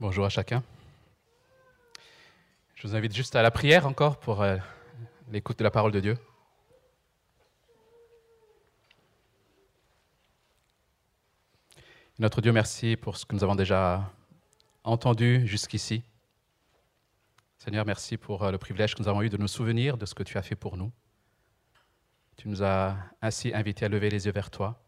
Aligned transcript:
Bonjour 0.00 0.24
à 0.24 0.28
chacun. 0.28 0.64
Je 2.74 2.88
vous 2.88 2.96
invite 2.96 3.14
juste 3.14 3.36
à 3.36 3.42
la 3.42 3.52
prière 3.52 3.86
encore 3.86 4.18
pour 4.18 4.42
euh, 4.42 4.56
l'écoute 5.30 5.56
de 5.60 5.62
la 5.62 5.70
parole 5.70 5.92
de 5.92 6.00
Dieu. 6.00 6.18
Notre 12.18 12.40
Dieu, 12.40 12.50
merci 12.50 12.96
pour 12.96 13.16
ce 13.16 13.24
que 13.24 13.36
nous 13.36 13.44
avons 13.44 13.54
déjà 13.54 14.10
entendu 14.82 15.46
jusqu'ici. 15.46 16.02
Seigneur, 17.58 17.86
merci 17.86 18.16
pour 18.16 18.42
euh, 18.42 18.50
le 18.50 18.58
privilège 18.58 18.96
que 18.96 19.00
nous 19.00 19.08
avons 19.08 19.22
eu 19.22 19.30
de 19.30 19.36
nous 19.36 19.48
souvenir 19.48 19.96
de 19.96 20.06
ce 20.06 20.14
que 20.16 20.24
tu 20.24 20.36
as 20.38 20.42
fait 20.42 20.56
pour 20.56 20.76
nous. 20.76 20.90
Tu 22.36 22.48
nous 22.48 22.64
as 22.64 22.96
ainsi 23.22 23.54
invités 23.54 23.84
à 23.84 23.88
lever 23.88 24.10
les 24.10 24.26
yeux 24.26 24.32
vers 24.32 24.50
toi. 24.50 24.82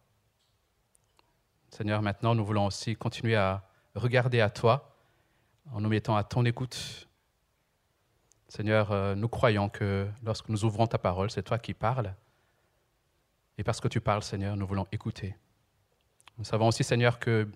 Seigneur, 1.70 2.02
maintenant, 2.02 2.34
nous 2.34 2.44
voulons 2.44 2.66
aussi 2.66 2.96
continuer 2.96 3.36
à 3.36 3.62
regarder 3.94 4.40
à 4.40 4.50
toi 4.50 4.95
en 5.72 5.80
nous 5.80 5.88
mettant 5.88 6.16
à 6.16 6.24
ton 6.24 6.44
écoute. 6.44 7.08
Seigneur, 8.48 8.92
euh, 8.92 9.14
nous 9.14 9.28
croyons 9.28 9.68
que 9.68 10.08
lorsque 10.22 10.48
nous 10.48 10.64
ouvrons 10.64 10.86
ta 10.86 10.98
parole, 10.98 11.30
c'est 11.30 11.42
toi 11.42 11.58
qui 11.58 11.74
parles. 11.74 12.14
Et 13.58 13.64
parce 13.64 13.80
que 13.80 13.88
tu 13.88 14.00
parles, 14.00 14.22
Seigneur, 14.22 14.56
nous 14.56 14.66
voulons 14.66 14.86
écouter. 14.92 15.36
Nous 16.38 16.44
savons 16.44 16.68
aussi, 16.68 16.84
Seigneur, 16.84 17.18
que 17.18 17.50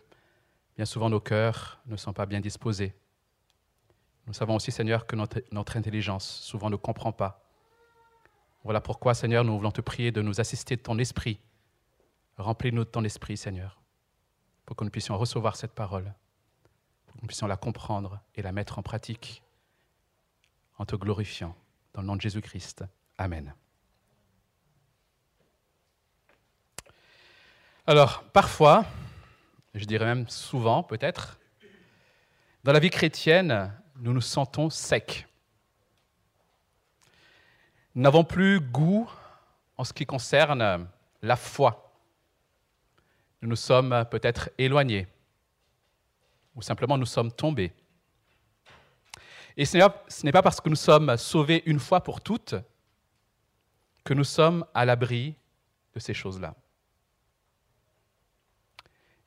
bien 0.77 0.85
souvent 0.85 1.11
nos 1.11 1.21
cœurs 1.21 1.81
ne 1.87 1.97
sont 1.97 2.13
pas 2.13 2.27
bien 2.27 2.41
disposés. 2.41 2.95
Nous 4.27 4.33
savons 4.33 4.57
aussi, 4.57 4.73
Seigneur, 4.73 5.07
que 5.07 5.17
notre, 5.17 5.43
notre 5.53 5.77
intelligence 5.77 6.27
souvent 6.27 6.71
ne 6.71 6.77
comprend 6.77 7.13
pas. 7.13 7.45
Voilà 8.65 8.81
pourquoi, 8.81 9.15
Seigneur, 9.15 9.45
nous 9.45 9.57
voulons 9.57 9.71
te 9.71 9.81
prier 9.81 10.13
de 10.13 10.23
nous 10.23 10.41
assister 10.41 10.77
de 10.77 10.83
ton 10.83 10.99
esprit. 10.99 11.41
Remplis-nous 12.37 12.85
de 12.85 12.91
ton 12.91 13.05
esprit, 13.05 13.37
Seigneur, 13.37 13.81
pour 14.67 14.77
que 14.77 14.85
nous 14.85 14.91
puissions 14.91 15.17
recevoir 15.17 15.57
cette 15.57 15.73
parole 15.73 16.13
nous 17.21 17.27
puissions 17.27 17.47
la 17.47 17.57
comprendre 17.57 18.21
et 18.35 18.43
la 18.43 18.53
mettre 18.53 18.79
en 18.79 18.83
pratique 18.83 19.43
en 20.79 20.87
te 20.87 20.97
glorifiant. 20.97 21.55
Dans 21.93 22.01
le 22.03 22.07
nom 22.07 22.17
de 22.17 22.21
Jésus-Christ. 22.21 22.85
Amen. 23.19 23.53
Alors, 27.87 28.23
parfois, 28.33 28.85
je 29.75 29.85
dirais 29.85 30.05
même 30.05 30.29
souvent 30.29 30.83
peut-être, 30.83 31.39
dans 32.63 32.73
la 32.73 32.79
vie 32.79 32.91
chrétienne, 32.91 33.73
nous 33.97 34.13
nous 34.13 34.21
sentons 34.21 34.71
secs. 34.71 35.27
Nous 37.95 38.03
n'avons 38.03 38.23
plus 38.23 38.61
goût 38.61 39.11
en 39.77 39.85
ce 39.85 39.93
qui 39.93 40.07
concerne 40.07 40.89
la 41.23 41.37
foi. 41.37 41.93
Nous 43.43 43.49
nous 43.49 43.57
sommes 43.57 44.05
peut-être 44.11 44.51
éloignés 44.59 45.09
ou 46.55 46.63
simplement 46.63 46.99
nous 46.99 47.07
sommes 47.07 47.33
tombés. 47.33 47.73
Et 49.57 49.65
ce 49.65 49.77
n'est 50.25 50.33
pas 50.33 50.43
parce 50.43 50.61
que 50.61 50.69
nous 50.69 50.77
sommes 50.77 51.17
sauvés 51.17 51.63
une 51.67 51.81
fois 51.81 52.03
pour 52.03 52.21
toutes 52.21 52.55
que 54.05 54.15
nous 54.15 54.25
sommes 54.25 54.65
à 54.73 54.85
l'abri 54.85 55.37
de 55.95 56.01
ces 56.01 56.15
choses-là. 56.15 56.55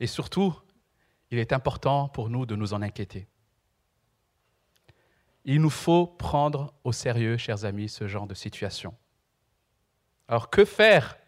Et 0.00 0.06
surtout, 0.06 0.54
il 1.30 1.38
est 1.38 1.52
important 1.52 2.08
pour 2.08 2.30
nous 2.30 2.46
de 2.46 2.56
nous 2.56 2.74
en 2.74 2.82
inquiéter. 2.82 3.28
Il 5.44 5.60
nous 5.60 5.70
faut 5.70 6.06
prendre 6.06 6.74
au 6.84 6.92
sérieux, 6.92 7.36
chers 7.36 7.64
amis, 7.64 7.88
ce 7.88 8.08
genre 8.08 8.26
de 8.26 8.34
situation. 8.34 8.94
Alors 10.26 10.50
que 10.50 10.64
faire 10.64 11.18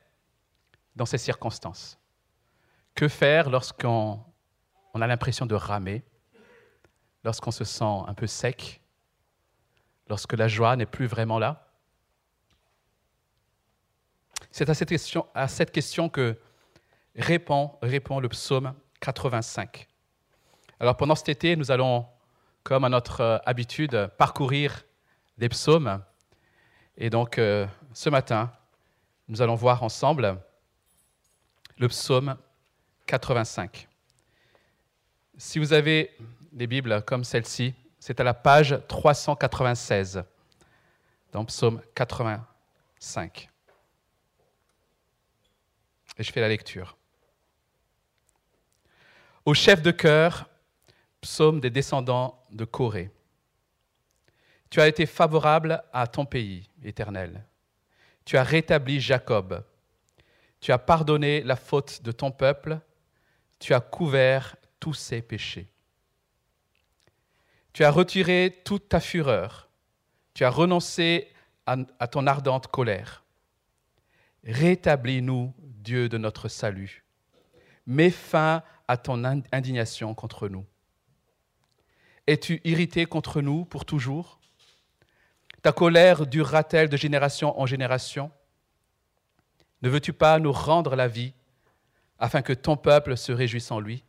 dans 0.97 1.07
ces 1.07 1.19
circonstances? 1.19 1.99
Que 2.95 3.09
faire 3.09 3.51
lorsqu'on 3.51 4.25
on 4.97 5.03
a 5.03 5.07
l'impression 5.07 5.45
de 5.45 5.55
ramer, 5.55 6.03
lorsqu'on 7.23 7.51
se 7.51 7.65
sent 7.65 7.85
un 7.85 8.15
peu 8.15 8.27
sec, 8.27 8.81
lorsque 10.09 10.33
la 10.33 10.49
joie 10.49 10.75
n'est 10.75 10.87
plus 10.87 11.07
vraiment 11.07 11.39
là 11.39 11.69
C'est 14.51 14.71
à 14.71 14.75
cette 14.75 14.89
question, 14.89 15.27
à 15.35 15.49
cette 15.49 15.71
question 15.71 16.09
que 16.09 16.39
répond, 17.15 17.77
répond 17.83 18.21
le 18.21 18.31
psaume 18.31 18.73
85. 19.01 19.87
Alors 20.81 20.97
pendant 20.97 21.15
cet 21.15 21.29
été, 21.29 21.57
nous 21.57 21.71
allons, 21.71 22.07
comme 22.63 22.85
à 22.85 22.89
notre 22.89 23.21
euh, 23.21 23.39
habitude, 23.45 24.11
parcourir 24.17 24.85
des 25.37 25.51
psaumes. 25.51 26.03
Et 26.97 27.11
donc 27.11 27.37
euh, 27.37 27.67
ce 27.93 28.09
matin, 28.09 28.51
nous 29.29 29.43
allons 29.43 29.57
voir 29.57 29.83
ensemble 29.83 30.41
le 31.77 31.89
psaume 31.89 32.39
85. 33.05 33.89
Si 35.39 35.59
vous 35.59 35.75
avez 35.75 36.17
des 36.51 36.67
Bibles 36.67 37.03
comme 37.03 37.23
celle-ci, 37.23 37.75
c'est 37.99 38.21
à 38.21 38.25
la 38.25 38.33
page 38.33 38.81
396 38.89 40.25
dans 41.31 41.45
Psaume 41.45 41.83
85. 41.95 43.51
Et 46.17 46.23
je 46.23 46.33
fais 46.33 46.41
la 46.41 46.49
lecture. 46.49 46.97
Au 49.45 49.53
chef 49.53 49.83
de 49.83 49.91
cœur, 49.91 50.49
psaume 51.21 51.61
des 51.61 51.69
descendants 51.69 52.43
de 52.51 52.65
Corée. 52.65 53.11
Tu 54.71 54.81
as 54.81 54.89
été 54.89 55.05
favorable 55.05 55.85
à 55.93 56.07
ton 56.07 56.25
pays, 56.25 56.71
éternel. 56.83 57.45
Tu 58.25 58.39
as 58.39 58.43
rétabli 58.43 59.01
Jacob. 59.01 59.63
Tu 60.61 60.73
as 60.73 60.79
pardonné 60.79 61.43
la 61.43 61.57
faute 61.57 62.03
de 62.03 62.11
ton 62.11 62.31
peuple. 62.31 62.81
Tu 63.59 63.75
as 63.75 63.81
couvert 63.81 64.57
tous 64.81 64.95
ses 64.95 65.23
péchés. 65.23 65.69
Tu 67.73 67.85
as 67.85 67.91
retiré 67.91 68.63
toute 68.65 68.89
ta 68.89 69.01
fureur. 69.01 69.69
Tu 70.33 70.45
as 70.45 70.51
renoncé 70.51 71.29
à, 71.67 72.07
ton 72.07 72.27
ardente 72.27 72.69
colère. 72.69 73.25
Rétablis-nous, 74.45 75.53
Dieu 75.59 76.09
de 76.09 76.17
notre 76.17 76.49
salut. 76.49 77.05
Mets 77.87 78.11
fin 78.11 78.63
à 78.89 78.97
ton 78.97 79.25
indignation 79.53 80.15
contre 80.15 80.49
nous. 80.49 80.65
Es-tu 82.27 82.61
irrité 82.65 83.07
contre 83.07 83.41
nous 83.41 83.65
pour 83.65 83.85
toujours? 83.85 84.41
Ta 85.63 85.73
colère 85.73 86.27
durera-t-elle 86.27 86.89
de 86.89 86.97
génération 86.97 87.61
en 87.61 87.67
génération? 87.67 88.31
Ne 89.83 89.91
veux-tu 89.91 90.13
pas 90.13 90.39
nous 90.39 90.53
rendre 90.53 90.97
la 90.97 91.09
vie 91.09 91.35
afin 92.19 92.41
que 92.41 92.55
ton 92.55 92.79
peuple 92.79 93.19
se 93.19 93.33
réjouisse 93.33 93.71
en 93.71 93.81
lui? 93.81 94.03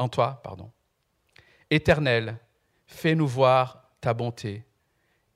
En 0.00 0.08
toi, 0.08 0.40
pardon. 0.42 0.72
Éternel, 1.68 2.38
fais-nous 2.86 3.28
voir 3.28 3.90
ta 4.00 4.14
bonté 4.14 4.64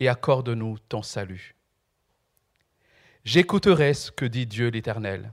et 0.01 0.09
accorde-nous 0.09 0.79
ton 0.89 1.03
salut. 1.03 1.55
J'écouterai 3.25 3.95
ce 3.95 4.11
que 4.11 4.25
dit 4.25 4.47
Dieu 4.47 4.69
l'Éternel, 4.69 5.33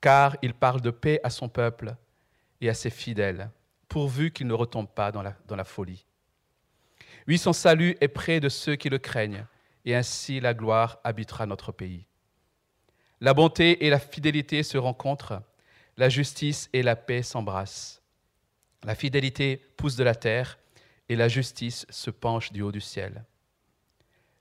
car 0.00 0.36
il 0.42 0.54
parle 0.54 0.80
de 0.80 0.90
paix 0.90 1.20
à 1.22 1.30
son 1.30 1.48
peuple 1.48 1.94
et 2.60 2.68
à 2.68 2.74
ses 2.74 2.90
fidèles, 2.90 3.50
pourvu 3.88 4.32
qu'il 4.32 4.48
ne 4.48 4.54
retombe 4.54 4.88
pas 4.88 5.12
dans 5.12 5.22
la, 5.22 5.34
dans 5.46 5.56
la 5.56 5.64
folie. 5.64 6.04
Oui, 7.28 7.38
son 7.38 7.52
salut 7.52 7.96
est 8.00 8.08
près 8.08 8.40
de 8.40 8.48
ceux 8.48 8.74
qui 8.74 8.88
le 8.88 8.98
craignent, 8.98 9.46
et 9.84 9.94
ainsi 9.94 10.40
la 10.40 10.52
gloire 10.52 10.98
habitera 11.04 11.46
notre 11.46 11.70
pays. 11.70 12.06
La 13.20 13.34
bonté 13.34 13.86
et 13.86 13.90
la 13.90 14.00
fidélité 14.00 14.64
se 14.64 14.78
rencontrent, 14.78 15.42
la 15.96 16.08
justice 16.08 16.68
et 16.72 16.82
la 16.82 16.96
paix 16.96 17.22
s'embrassent. 17.22 18.01
La 18.84 18.94
fidélité 18.94 19.56
pousse 19.76 19.96
de 19.96 20.04
la 20.04 20.14
terre 20.14 20.58
et 21.08 21.16
la 21.16 21.28
justice 21.28 21.86
se 21.88 22.10
penche 22.10 22.52
du 22.52 22.62
haut 22.62 22.72
du 22.72 22.80
ciel. 22.80 23.24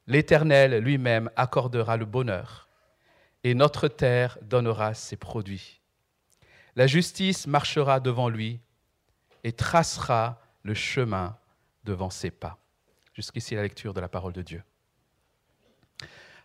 L'Éternel 0.08 0.80
lui-même 0.80 1.30
accordera 1.36 1.98
le 1.98 2.06
bonheur 2.06 2.68
et 3.44 3.54
notre 3.54 3.88
terre 3.88 4.38
donnera 4.42 4.94
ses 4.94 5.16
produits. 5.16 5.82
La 6.76 6.88
justice 6.88 7.48
marchera 7.48 8.00
devant 8.00 8.30
lui 8.30 8.60
et 9.44 9.52
tracera 9.52 10.42
le 10.64 10.74
chemin 10.74 11.38
devant 11.84 12.10
ses 12.10 12.32
pas. 12.32 12.58
Jusqu'ici 13.14 13.56
la 13.56 13.64
lecture 13.64 13.94
de 13.94 14.00
la 14.00 14.08
parole 14.08 14.34
de 14.34 14.42
Dieu. 14.42 14.64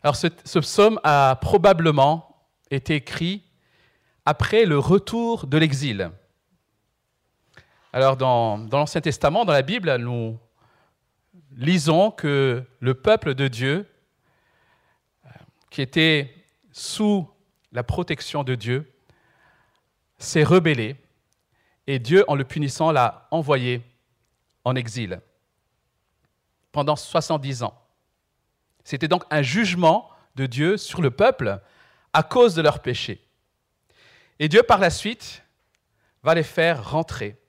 Alors 0.02 0.16
ce, 0.16 0.26
ce 0.44 0.58
psaume 0.58 1.00
a 1.04 1.38
probablement 1.40 2.48
été 2.70 2.96
écrit 2.96 3.44
après 4.24 4.64
le 4.64 4.78
retour 4.78 5.46
de 5.46 5.56
l'exil. 5.56 6.10
Alors, 7.96 8.18
dans, 8.18 8.58
l'Ancien 8.70 9.00
Testament, 9.00 9.46
dans 9.46 9.54
la 9.54 9.62
Bible, 9.62 9.96
nous 9.96 10.38
lisons 11.52 12.10
que 12.10 12.62
le 12.78 12.92
peuple 12.92 13.32
de 13.32 13.48
Dieu, 13.48 13.88
euh, 15.24 15.30
qui 15.70 15.80
était 15.80 16.30
sous 16.72 17.26
la 17.72 17.82
protection 17.82 18.44
de 18.44 18.54
Dieu, 18.54 18.92
s'est 20.18 20.44
rebellé 20.44 20.96
et 21.86 21.98
Dieu, 21.98 22.22
en 22.28 22.34
le 22.34 22.44
punissant, 22.44 22.92
l'a 22.92 23.28
envoyé 23.30 23.80
en 24.66 24.74
exil 24.74 25.18
pendant 26.72 26.96
70 26.96 27.62
ans. 27.62 27.82
C'était 28.84 29.08
donc 29.08 29.24
un 29.30 29.40
jugement 29.40 30.10
de 30.34 30.44
Dieu 30.44 30.76
sur 30.76 31.00
le 31.00 31.10
peuple 31.10 31.62
à 32.12 32.22
cause 32.22 32.54
de 32.54 32.60
leurs 32.60 32.80
péchés. 32.80 33.26
Et 34.38 34.50
Dieu, 34.50 34.62
par 34.62 34.80
la 34.80 34.90
suite, 34.90 35.42
va 36.22 36.34
les 36.34 36.42
faire 36.42 36.90
rentrer 36.90 37.40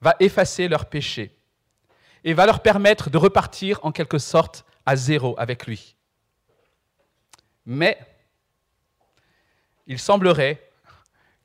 va 0.00 0.16
effacer 0.20 0.68
leurs 0.68 0.86
péchés 0.86 1.36
et 2.24 2.34
va 2.34 2.46
leur 2.46 2.62
permettre 2.62 3.10
de 3.10 3.18
repartir 3.18 3.78
en 3.82 3.92
quelque 3.92 4.18
sorte 4.18 4.64
à 4.86 4.96
zéro 4.96 5.34
avec 5.38 5.66
lui. 5.66 5.96
Mais 7.66 7.98
il 9.86 9.98
semblerait 9.98 10.70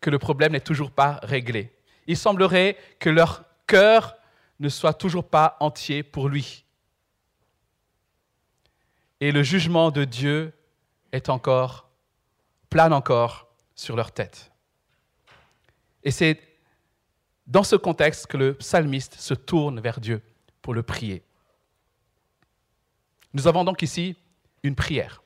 que 0.01 0.09
le 0.09 0.19
problème 0.19 0.53
n'est 0.53 0.59
toujours 0.59 0.91
pas 0.91 1.19
réglé. 1.23 1.75
Il 2.07 2.17
semblerait 2.17 2.77
que 2.99 3.09
leur 3.09 3.43
cœur 3.67 4.15
ne 4.59 4.69
soit 4.69 4.93
toujours 4.93 5.27
pas 5.27 5.57
entier 5.59 6.03
pour 6.03 6.29
lui. 6.29 6.65
Et 9.19 9.31
le 9.31 9.43
jugement 9.43 9.91
de 9.91 10.03
Dieu 10.03 10.53
est 11.11 11.29
encore, 11.29 11.89
plane 12.69 12.93
encore 12.93 13.47
sur 13.73 13.95
leur 13.95 14.11
tête. 14.11 14.51
Et 16.03 16.11
c'est 16.11 16.39
dans 17.47 17.63
ce 17.63 17.75
contexte 17.75 18.27
que 18.27 18.37
le 18.37 18.53
psalmiste 18.55 19.15
se 19.19 19.33
tourne 19.33 19.79
vers 19.79 19.99
Dieu 19.99 20.21
pour 20.61 20.73
le 20.73 20.83
prier. 20.83 21.23
Nous 23.33 23.47
avons 23.47 23.63
donc 23.63 23.81
ici 23.81 24.15
une 24.63 24.75
prière. 24.75 25.21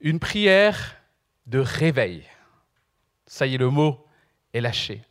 Une 0.00 0.18
prière 0.18 0.96
de 1.46 1.58
réveil. 1.58 2.24
Ça 3.26 3.46
y 3.46 3.54
est, 3.54 3.58
le 3.58 3.70
mot 3.70 4.04
est 4.52 4.60
lâché. 4.60 5.02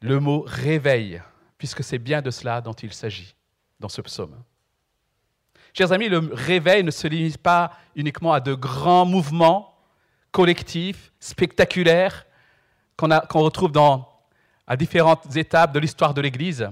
Le 0.00 0.20
mot 0.20 0.44
réveil, 0.46 1.20
puisque 1.58 1.82
c'est 1.82 1.98
bien 1.98 2.22
de 2.22 2.30
cela 2.30 2.60
dont 2.60 2.72
il 2.72 2.92
s'agit 2.92 3.34
dans 3.80 3.88
ce 3.88 4.00
psaume. 4.00 4.42
Chers 5.74 5.92
amis, 5.92 6.08
le 6.08 6.18
réveil 6.32 6.84
ne 6.84 6.90
se 6.90 7.08
limite 7.08 7.38
pas 7.38 7.72
uniquement 7.96 8.32
à 8.32 8.40
de 8.40 8.54
grands 8.54 9.06
mouvements 9.06 9.74
collectifs, 10.30 11.12
spectaculaires, 11.18 12.26
qu'on 12.96 13.40
retrouve 13.40 13.72
dans, 13.72 14.08
à 14.66 14.76
différentes 14.76 15.36
étapes 15.36 15.72
de 15.72 15.78
l'histoire 15.78 16.14
de 16.14 16.20
l'Église. 16.20 16.68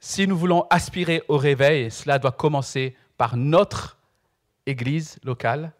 Si 0.00 0.26
nous 0.26 0.36
voulons 0.36 0.66
aspirer 0.70 1.22
au 1.28 1.36
réveil, 1.36 1.90
cela 1.90 2.18
doit 2.18 2.32
commencer 2.32 2.96
par 3.16 3.36
notre 3.36 3.98
Église 4.66 5.18
locale, 5.24 5.72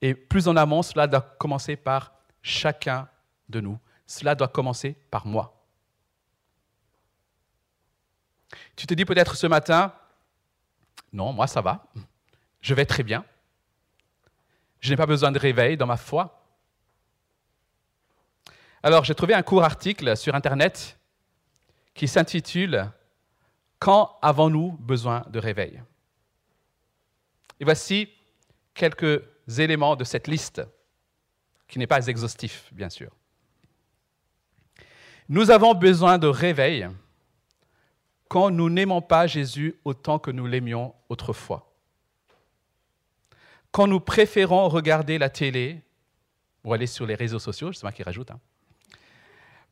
et 0.00 0.14
plus 0.14 0.48
en 0.48 0.56
amont, 0.56 0.82
cela 0.82 1.06
doit 1.06 1.20
commencer 1.20 1.76
par 1.76 2.12
chacun 2.42 3.08
de 3.48 3.60
nous. 3.60 3.78
Cela 4.06 4.34
doit 4.34 4.48
commencer 4.48 4.96
par 5.10 5.26
moi. 5.26 5.54
Tu 8.74 8.86
te 8.86 8.94
dis 8.94 9.04
peut-être 9.04 9.36
ce 9.36 9.46
matin, 9.46 9.92
non, 11.12 11.32
moi 11.32 11.46
ça 11.46 11.60
va, 11.60 11.86
je 12.60 12.74
vais 12.74 12.86
très 12.86 13.02
bien, 13.02 13.24
je 14.80 14.90
n'ai 14.90 14.96
pas 14.96 15.06
besoin 15.06 15.30
de 15.30 15.38
réveil 15.38 15.76
dans 15.76 15.86
ma 15.86 15.96
foi. 15.96 16.39
Alors 18.82 19.04
j'ai 19.04 19.14
trouvé 19.14 19.34
un 19.34 19.42
court 19.42 19.62
article 19.62 20.16
sur 20.16 20.34
Internet 20.34 20.98
qui 21.92 22.08
s'intitule 22.08 22.90
Quand 23.78 24.18
avons-nous 24.22 24.72
besoin 24.72 25.24
de 25.28 25.38
réveil? 25.38 25.82
Et 27.58 27.64
voici 27.64 28.08
quelques 28.72 29.22
éléments 29.58 29.96
de 29.96 30.04
cette 30.04 30.28
liste, 30.28 30.62
qui 31.68 31.78
n'est 31.78 31.86
pas 31.86 32.06
exhaustif, 32.06 32.72
bien 32.72 32.88
sûr. 32.88 33.10
Nous 35.28 35.50
avons 35.50 35.74
besoin 35.74 36.16
de 36.16 36.26
réveil 36.26 36.88
quand 38.28 38.50
nous 38.50 38.70
n'aimons 38.70 39.02
pas 39.02 39.26
Jésus 39.26 39.76
autant 39.84 40.18
que 40.18 40.30
nous 40.30 40.46
l'aimions 40.46 40.94
autrefois. 41.08 41.70
Quand 43.72 43.86
nous 43.86 44.00
préférons 44.00 44.68
regarder 44.68 45.18
la 45.18 45.28
télé 45.28 45.82
ou 46.64 46.72
aller 46.72 46.86
sur 46.86 47.06
les 47.06 47.14
réseaux 47.14 47.38
sociaux, 47.38 47.72
c'est 47.72 47.82
moi 47.82 47.92
qui 47.92 48.02
rajoute, 48.02 48.30
hein, 48.30 48.40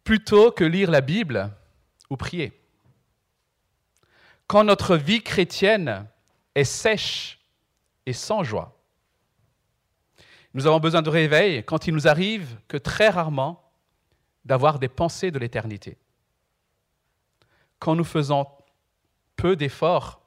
plutôt 0.04 0.50
que 0.50 0.64
lire 0.64 0.90
la 0.90 1.00
Bible 1.00 1.50
ou 2.10 2.16
prier. 2.16 2.52
Quand 4.46 4.64
notre 4.64 4.96
vie 4.96 5.22
chrétienne 5.22 6.06
est 6.54 6.64
sèche 6.64 7.38
et 8.06 8.12
sans 8.12 8.42
joie. 8.42 8.74
Nous 10.54 10.66
avons 10.66 10.80
besoin 10.80 11.02
de 11.02 11.10
réveil 11.10 11.62
quand 11.64 11.86
il 11.86 11.94
nous 11.94 12.08
arrive 12.08 12.58
que 12.66 12.76
très 12.76 13.10
rarement 13.10 13.70
d'avoir 14.44 14.78
des 14.78 14.88
pensées 14.88 15.30
de 15.30 15.38
l'éternité. 15.38 15.98
Quand 17.78 17.94
nous 17.94 18.04
faisons 18.04 18.46
peu 19.36 19.56
d'efforts 19.56 20.20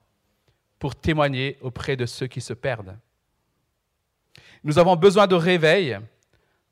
pour 0.80 0.96
témoigner 0.96 1.58
auprès 1.62 1.96
de 1.96 2.06
ceux 2.06 2.28
qui 2.28 2.42
se 2.42 2.54
perdent. 2.54 2.98
Nous 4.64 4.80
avons 4.80 4.96
besoin 4.96 5.28
de 5.28 5.36
réveil 5.36 6.00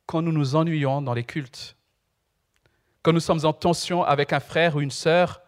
quand 0.06 0.22
nous 0.22 0.32
nous 0.32 0.56
ennuyons 0.56 1.02
dans 1.02 1.14
les 1.14 1.24
cultes, 1.24 1.76
quand 3.02 3.14
nous 3.14 3.20
sommes 3.20 3.46
en 3.46 3.54
tension 3.54 4.04
avec 4.04 4.34
un 4.34 4.40
frère 4.40 4.76
ou 4.76 4.82
une 4.82 4.92
sœur 4.92 5.42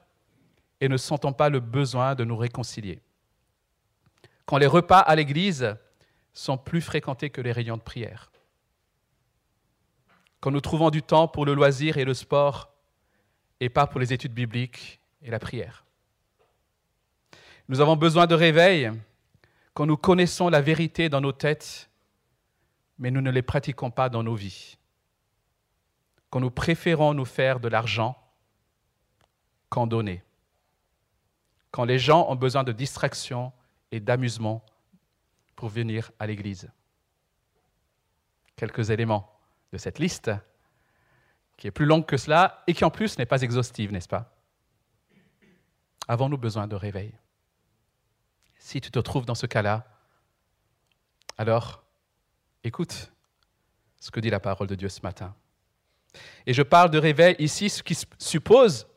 et 0.80 0.88
ne 0.88 0.98
sentons 0.98 1.34
pas 1.34 1.50
le 1.50 1.60
besoin 1.60 2.16
de 2.16 2.24
nous 2.24 2.38
réconcilier, 2.38 3.02
quand 4.46 4.58
les 4.58 4.68
repas 4.68 5.00
à 5.00 5.16
l'église 5.16 5.76
sont 6.34 6.58
plus 6.58 6.82
fréquentés 6.82 7.30
que 7.30 7.42
les 7.42 7.52
rayons 7.52 7.78
de 7.78 7.82
prière. 7.82 8.32
Quand 10.40 10.52
nous 10.52 10.62
trouvons 10.62 10.90
du 10.90 11.04
temps 11.04 11.28
pour 11.28 11.46
le 11.46 11.54
loisir 11.54 11.98
et 11.98 12.06
le 12.06 12.14
sport 12.14 12.74
et 13.60 13.70
pas 13.70 13.86
pour 13.86 14.00
les 14.00 14.12
études 14.12 14.34
bibliques 14.34 15.00
et 15.22 15.30
la 15.30 15.40
prière. 15.40 15.86
Nous 17.68 17.80
avons 17.80 17.96
besoin 17.96 18.26
de 18.28 18.36
réveil 18.36 18.92
quand 19.74 19.86
nous 19.86 19.98
connaissons 19.98 20.50
la 20.50 20.62
vérité 20.62 21.10
dans 21.10 21.22
nos 21.22 21.32
têtes, 21.32 21.90
mais 22.98 23.12
nous 23.12 23.22
ne 23.22 23.32
les 23.32 23.42
pratiquons 23.42 23.92
pas 23.92 24.10
dans 24.10 24.24
nos 24.24 24.36
vies. 24.36 24.78
Quand 26.32 26.40
nous 26.40 26.50
préférons 26.50 27.14
nous 27.14 27.26
faire 27.26 27.60
de 27.60 27.68
l'argent 27.68 28.18
qu'en 29.70 29.86
donner. 29.86 30.24
Quand 31.70 31.84
les 31.84 32.00
gens 32.00 32.28
ont 32.30 32.36
besoin 32.36 32.64
de 32.64 32.72
distraction 32.72 33.54
et 33.92 34.00
d'amusement 34.00 34.66
pour 35.56 35.70
venir 35.70 36.12
à 36.20 36.26
l'Église. 36.26 36.72
Quelques 38.56 38.90
éléments 38.90 39.32
de 39.72 39.78
cette 39.78 40.00
liste, 40.00 40.32
qui 41.58 41.68
est 41.68 41.72
plus 41.72 41.86
longue 41.86 42.06
que 42.06 42.18
cela 42.18 42.64
et 42.66 42.74
qui 42.74 42.84
en 42.84 42.90
plus 42.90 43.18
n'est 43.18 43.26
pas 43.26 43.42
exhaustive, 43.42 43.92
n'est-ce 43.92 44.08
pas? 44.08 44.34
Avons-nous 46.08 46.38
besoin 46.38 46.68
de 46.68 46.76
réveil? 46.76 47.14
Si 48.58 48.82
tu 48.82 48.90
te 48.90 49.00
trouves 49.00 49.26
dans 49.26 49.36
ce 49.36 49.46
cas-là, 49.46 49.86
alors 51.38 51.84
écoute 52.64 53.12
ce 54.00 54.12
que 54.12 54.20
dit 54.20 54.30
la 54.30 54.40
parole 54.40 54.68
de 54.68 54.76
Dieu 54.76 54.90
ce 54.90 55.02
matin. 55.02 55.36
Et 56.46 56.54
je 56.54 56.62
parle 56.62 56.90
de 56.90 56.98
réveil 56.98 57.36
ici, 57.40 57.70
ce 57.70 57.84
qui 57.84 57.98
suppose 58.18 58.88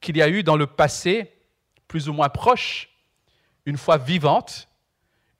qu'il 0.00 0.16
y 0.16 0.22
a 0.22 0.28
eu 0.28 0.42
dans 0.42 0.56
le 0.56 0.66
passé, 0.66 1.32
plus 1.88 2.08
ou 2.08 2.12
moins 2.12 2.28
proche, 2.28 2.88
une 3.66 3.76
foi 3.76 3.96
vivante 3.98 4.68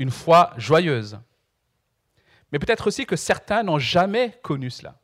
une 0.00 0.11
foi 0.11 0.52
joyeuse. 0.57 1.21
Mais 2.50 2.59
peut-être 2.59 2.87
aussi 2.88 3.04
que 3.04 3.16
certains 3.16 3.62
n'ont 3.62 3.78
jamais 3.78 4.40
connu 4.43 4.71
cela. 4.71 4.99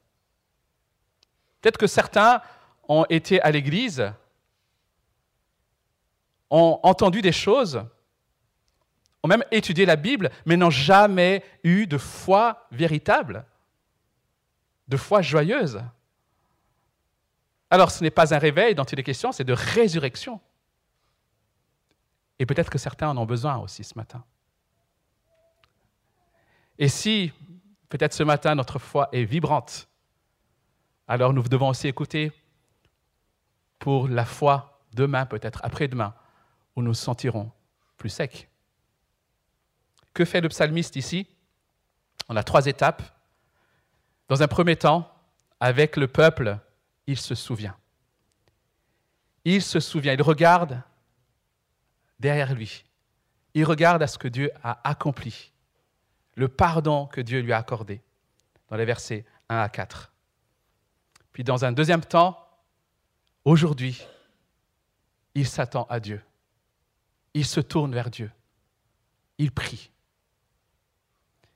Peut-être 1.60 1.76
que 1.76 1.86
certains 1.86 2.40
ont 2.88 3.04
été 3.10 3.40
à 3.42 3.50
l'église, 3.50 4.10
ont 6.48 6.80
entendu 6.82 7.20
des 7.20 7.32
choses, 7.32 7.84
ont 9.22 9.28
même 9.28 9.44
étudié 9.50 9.84
la 9.84 9.96
Bible, 9.96 10.30
mais 10.46 10.56
n'ont 10.56 10.70
jamais 10.70 11.44
eu 11.62 11.86
de 11.86 11.98
foi 11.98 12.66
véritable, 12.70 13.44
de 14.88 14.96
foi 14.96 15.20
joyeuse. 15.20 15.82
Alors 17.70 17.90
ce 17.90 18.02
n'est 18.02 18.10
pas 18.10 18.34
un 18.34 18.38
réveil 18.38 18.74
dont 18.74 18.84
il 18.84 18.98
est 18.98 19.02
question, 19.02 19.32
c'est 19.32 19.44
de 19.44 19.52
résurrection. 19.52 20.40
Et 22.38 22.46
peut-être 22.46 22.70
que 22.70 22.78
certains 22.78 23.08
en 23.08 23.16
ont 23.16 23.26
besoin 23.26 23.56
aussi 23.58 23.82
ce 23.82 23.94
matin. 23.96 24.24
Et 26.78 26.88
si, 26.88 27.32
peut-être 27.88 28.12
ce 28.12 28.22
matin, 28.22 28.54
notre 28.54 28.78
foi 28.78 29.08
est 29.12 29.24
vibrante, 29.24 29.88
alors 31.08 31.32
nous 31.32 31.42
devons 31.42 31.68
aussi 31.70 31.88
écouter 31.88 32.32
pour 33.78 34.08
la 34.08 34.24
foi 34.24 34.80
demain, 34.92 35.26
peut-être 35.26 35.60
après-demain, 35.64 36.14
où 36.74 36.82
nous 36.82 36.88
nous 36.88 36.94
sentirons 36.94 37.50
plus 37.96 38.10
secs. 38.10 38.48
Que 40.12 40.24
fait 40.24 40.40
le 40.40 40.48
psalmiste 40.48 40.96
ici? 40.96 41.26
On 42.28 42.36
a 42.36 42.42
trois 42.42 42.66
étapes. 42.66 43.02
Dans 44.28 44.42
un 44.42 44.48
premier 44.48 44.76
temps, 44.76 45.10
avec 45.60 45.96
le 45.96 46.08
peuple, 46.08 46.58
il 47.06 47.18
se 47.18 47.34
souvient. 47.34 47.76
Il 49.44 49.62
se 49.62 49.80
souvient, 49.80 50.12
il 50.12 50.22
regarde 50.22 50.82
derrière 52.18 52.54
lui. 52.54 52.84
Il 53.54 53.64
regarde 53.64 54.02
à 54.02 54.06
ce 54.06 54.18
que 54.18 54.28
Dieu 54.28 54.50
a 54.62 54.80
accompli 54.88 55.52
le 56.34 56.48
pardon 56.48 57.06
que 57.06 57.20
Dieu 57.20 57.40
lui 57.40 57.52
a 57.52 57.58
accordé 57.58 58.02
dans 58.68 58.76
les 58.76 58.84
versets 58.84 59.24
1 59.48 59.58
à 59.58 59.68
4. 59.68 60.12
Puis 61.32 61.44
dans 61.44 61.64
un 61.64 61.72
deuxième 61.72 62.04
temps, 62.04 62.46
aujourd'hui, 63.44 64.06
il 65.34 65.46
s'attend 65.46 65.86
à 65.88 66.00
Dieu. 66.00 66.22
Il 67.34 67.46
se 67.46 67.60
tourne 67.60 67.92
vers 67.92 68.10
Dieu. 68.10 68.30
Il 69.38 69.52
prie. 69.52 69.90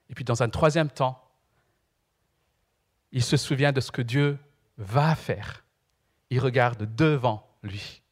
Et 0.08 0.14
puis 0.14 0.24
dans 0.24 0.42
un 0.42 0.48
troisième 0.48 0.90
temps, 0.90 1.26
il 3.12 3.22
se 3.22 3.36
souvient 3.36 3.72
de 3.72 3.80
ce 3.80 3.90
que 3.90 4.02
Dieu 4.02 4.38
va 4.80 5.14
faire. 5.14 5.64
Il 6.30 6.40
regarde 6.40 6.92
devant 6.96 7.46
lui. 7.62 8.02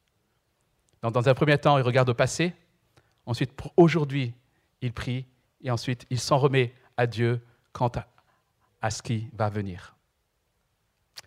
Dans 1.02 1.28
un 1.28 1.34
premier 1.34 1.58
temps, 1.58 1.78
il 1.78 1.82
regarde 1.82 2.08
au 2.10 2.14
passé. 2.14 2.54
Ensuite, 3.26 3.52
pour 3.52 3.72
aujourd'hui, 3.76 4.34
il 4.82 4.92
prie. 4.92 5.26
Et 5.62 5.70
ensuite, 5.70 6.06
il 6.10 6.20
s'en 6.20 6.38
remet 6.38 6.75
à 6.96 7.06
Dieu 7.06 7.40
quant 7.72 7.90
à, 8.82 8.90
ce 8.90 9.02
qui 9.02 9.28
va 9.32 9.48
venir. 9.48 9.96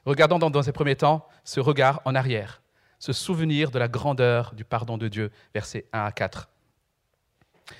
Regardons 0.05 0.39
dans, 0.39 0.69
un 0.69 0.71
premier 0.71 0.95
temps 0.95 1.27
ce 1.43 1.59
regard 1.59 2.01
en 2.05 2.15
arrière, 2.15 2.61
ce 2.99 3.13
souvenir 3.13 3.71
de 3.71 3.79
la 3.79 3.87
grandeur 3.87 4.53
du 4.53 4.63
pardon 4.63 4.97
de 4.97 5.07
Dieu, 5.07 5.31
versets 5.53 5.85
1 5.91 6.03
à 6.05 6.11
4. 6.11 6.49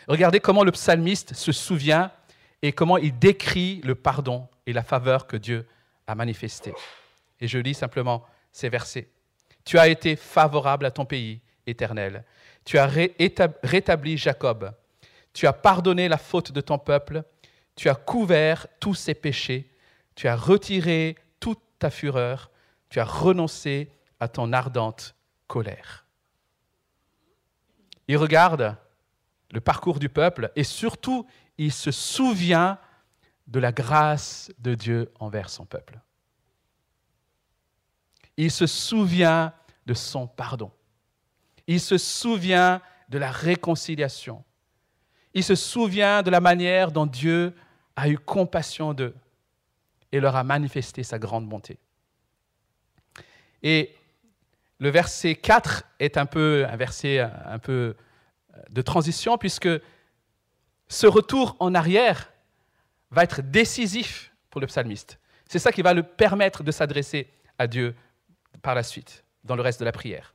Regardez 0.08 0.40
comment 0.40 0.64
le 0.64 0.72
psalmiste 0.72 1.34
se 1.34 1.52
souvient 1.52 2.12
et 2.62 2.72
comment 2.72 2.98
il 2.98 3.18
décrit 3.18 3.82
le 3.84 3.96
pardon 3.96 4.48
et 4.66 4.74
la 4.74 4.84
faveur 4.84 5.28
que 5.28 5.38
Dieu 5.38 5.68
a 6.08 6.16
manifesté. 6.16 6.74
Et 7.42 7.48
je 7.48 7.60
lis 7.60 7.74
simplement 7.74 8.24
ces 8.52 8.70
versets. 8.70 9.10
Tu 9.66 9.78
as 9.78 9.88
été 9.88 10.16
favorable 10.16 10.86
à 10.86 10.92
ton 10.92 11.06
pays, 11.06 11.42
éternel. 11.66 12.24
Tu 12.66 12.78
as 12.78 12.88
rétabli 13.64 14.18
Jacob. 14.18 14.74
Tu 15.34 15.48
as 15.48 15.54
pardonné 15.54 16.08
la 16.08 16.18
faute 16.18 16.52
de 16.52 16.62
ton 16.62 16.78
peuple. 16.78 17.24
Tu 17.76 17.90
as 17.90 17.96
couvert 17.96 18.68
tous 18.80 18.96
ses 18.96 19.14
péchés. 19.14 19.70
Tu 20.16 20.28
as 20.28 20.36
retiré 20.36 21.16
toute 21.40 21.62
ta 21.80 21.90
fureur. 21.90 22.52
Tu 22.90 23.00
as 23.00 23.06
renoncé 23.06 23.92
à 24.20 24.28
ton 24.28 24.54
ardente 24.54 25.16
colère. 25.48 26.06
Il 28.08 28.18
regarde 28.18 28.76
le 29.52 29.62
parcours 29.62 30.00
du 30.00 30.10
peuple 30.10 30.52
et 30.56 30.64
surtout, 30.64 31.26
il 31.58 31.72
se 31.72 31.92
souvient 31.92 32.78
de 33.48 33.60
la 33.60 33.72
grâce 33.72 34.52
de 34.60 34.76
Dieu 34.76 35.12
envers 35.20 35.50
son 35.50 35.66
peuple. 35.66 36.00
Il 38.38 38.52
se 38.52 38.68
souvient 38.68 39.54
de 39.86 39.94
son 39.94 40.28
pardon. 40.28 40.72
Il 41.68 41.80
se 41.80 41.98
souvient 41.98 42.82
de 43.10 43.18
la 43.18 43.32
réconciliation. 43.32 44.44
Il 45.34 45.44
se 45.44 45.56
souvient 45.56 46.24
de 46.24 46.30
la 46.30 46.42
manière 46.42 46.92
dont 46.92 47.06
Dieu 47.06 47.54
a 47.96 48.10
eu 48.10 48.18
compassion 48.18 48.94
d'eux 48.94 49.16
et 50.12 50.20
leur 50.20 50.36
a 50.36 50.44
manifesté 50.44 51.04
sa 51.04 51.20
grande 51.20 51.48
bonté. 51.48 51.78
Et 53.64 53.96
le 54.80 54.90
verset 54.90 55.36
4 55.36 55.84
est 56.00 56.18
un 56.18 56.26
peu 56.26 56.66
un 56.68 56.76
verset 56.76 57.20
un 57.20 57.60
peu 57.60 57.96
de 58.70 58.82
transition 58.82 59.38
puisque 59.38 59.70
ce 60.88 61.08
retour 61.08 61.56
en 61.60 61.74
arrière 61.76 62.32
va 63.12 63.24
être 63.24 63.42
décisif 63.42 64.34
pour 64.50 64.60
le 64.60 64.68
psalmiste. 64.68 65.20
C'est 65.48 65.60
ça 65.60 65.72
qui 65.72 65.82
va 65.82 65.94
le 65.94 66.04
permettre 66.04 66.64
de 66.64 66.72
s'adresser 66.72 67.30
à 67.58 67.68
Dieu 67.68 67.96
par 68.62 68.76
la 68.76 68.84
suite, 68.84 69.24
dans 69.44 69.56
le 69.56 69.62
reste 69.62 69.80
de 69.80 69.86
la 69.86 69.92
prière. 69.92 70.34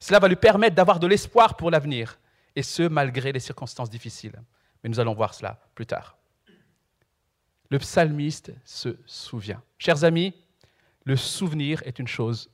Cela 0.00 0.18
va 0.18 0.28
lui 0.28 0.36
permettre 0.36 0.76
d'avoir 0.76 1.00
de 1.00 1.06
l'espoir 1.06 1.56
pour 1.56 1.70
l'avenir, 1.70 2.18
et 2.54 2.62
ce, 2.62 2.82
malgré 2.82 3.32
les 3.32 3.40
circonstances 3.40 3.90
difficiles. 3.90 4.40
Mais 4.82 4.90
nous 4.90 5.00
allons 5.00 5.14
voir 5.14 5.34
cela 5.34 5.58
plus 5.74 5.86
tard. 5.86 6.16
Le 7.70 7.78
psalmiste 7.78 8.52
se 8.64 8.96
souvient. 9.06 9.62
Chers 9.78 10.04
amis, 10.04 10.34
le 11.04 11.16
souvenir 11.16 11.82
est 11.84 11.98
une 11.98 12.06
chose 12.06 12.50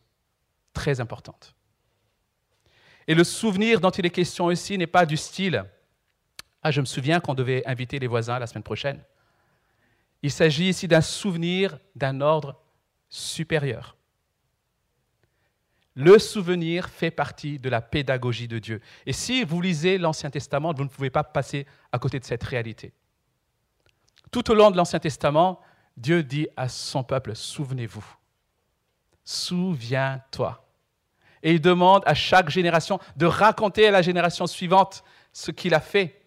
très 0.72 1.00
importante. 1.00 1.54
Et 3.06 3.14
le 3.14 3.24
souvenir 3.24 3.80
dont 3.80 3.90
il 3.90 4.06
est 4.06 4.10
question 4.10 4.50
ici 4.50 4.78
n'est 4.78 4.86
pas 4.86 5.06
du 5.06 5.16
style 5.16 5.64
Ah, 6.62 6.70
je 6.70 6.80
me 6.80 6.86
souviens 6.86 7.20
qu'on 7.20 7.34
devait 7.34 7.66
inviter 7.66 7.98
les 7.98 8.06
voisins 8.06 8.38
la 8.38 8.46
semaine 8.46 8.62
prochaine. 8.62 9.02
Il 10.22 10.30
s'agit 10.30 10.68
ici 10.68 10.86
d'un 10.86 11.00
souvenir 11.00 11.78
d'un 11.96 12.20
ordre 12.20 12.60
supérieur. 13.08 13.96
Le 15.94 16.18
souvenir 16.18 16.88
fait 16.88 17.10
partie 17.10 17.58
de 17.58 17.68
la 17.68 17.82
pédagogie 17.82 18.48
de 18.48 18.58
Dieu. 18.58 18.80
Et 19.04 19.12
si 19.12 19.44
vous 19.44 19.60
lisez 19.60 19.98
l'Ancien 19.98 20.30
Testament, 20.30 20.72
vous 20.72 20.84
ne 20.84 20.88
pouvez 20.88 21.10
pas 21.10 21.24
passer 21.24 21.66
à 21.90 21.98
côté 21.98 22.18
de 22.18 22.24
cette 22.24 22.42
réalité. 22.44 22.92
Tout 24.30 24.50
au 24.50 24.54
long 24.54 24.70
de 24.70 24.76
l'Ancien 24.76 24.98
Testament, 24.98 25.60
Dieu 25.96 26.22
dit 26.22 26.48
à 26.56 26.68
son 26.68 27.04
peuple, 27.04 27.36
souvenez-vous, 27.36 28.04
souviens-toi. 29.22 30.66
Et 31.42 31.52
il 31.52 31.60
demande 31.60 32.02
à 32.06 32.14
chaque 32.14 32.48
génération 32.48 32.98
de 33.16 33.26
raconter 33.26 33.86
à 33.86 33.90
la 33.90 34.00
génération 34.00 34.46
suivante 34.46 35.04
ce 35.32 35.50
qu'il 35.50 35.74
a 35.74 35.80
fait 35.80 36.22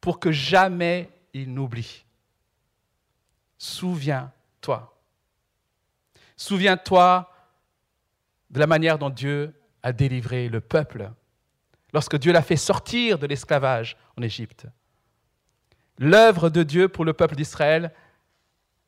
pour 0.00 0.20
que 0.20 0.30
jamais 0.30 1.10
il 1.32 1.52
n'oublie. 1.52 2.04
Souviens-toi. 3.58 4.96
Souviens-toi 6.36 7.30
de 8.50 8.58
la 8.58 8.66
manière 8.66 8.98
dont 8.98 9.10
Dieu 9.10 9.54
a 9.82 9.92
délivré 9.92 10.48
le 10.48 10.60
peuple 10.60 11.10
lorsque 11.92 12.16
Dieu 12.16 12.32
l'a 12.32 12.42
fait 12.42 12.56
sortir 12.56 13.18
de 13.18 13.26
l'esclavage 13.26 13.96
en 14.16 14.22
Égypte. 14.22 14.66
L'œuvre 15.98 16.50
de 16.50 16.62
Dieu 16.62 16.88
pour 16.88 17.04
le 17.04 17.12
peuple 17.12 17.36
d'Israël 17.36 17.92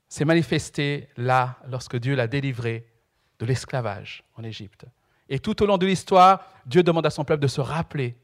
s'est 0.08 0.24
manifestée 0.24 1.08
là, 1.16 1.58
lorsque 1.68 1.96
Dieu 1.96 2.14
l'a 2.14 2.26
délivré 2.26 2.86
de 3.38 3.46
l'esclavage 3.46 4.24
en 4.36 4.44
Égypte. 4.44 4.86
Et 5.28 5.38
tout 5.38 5.62
au 5.62 5.66
long 5.66 5.78
de 5.78 5.86
l'histoire, 5.86 6.46
Dieu 6.66 6.82
demande 6.82 7.06
à 7.06 7.10
son 7.10 7.24
peuple 7.24 7.42
de 7.42 7.48
se 7.48 7.60
rappeler 7.60 8.16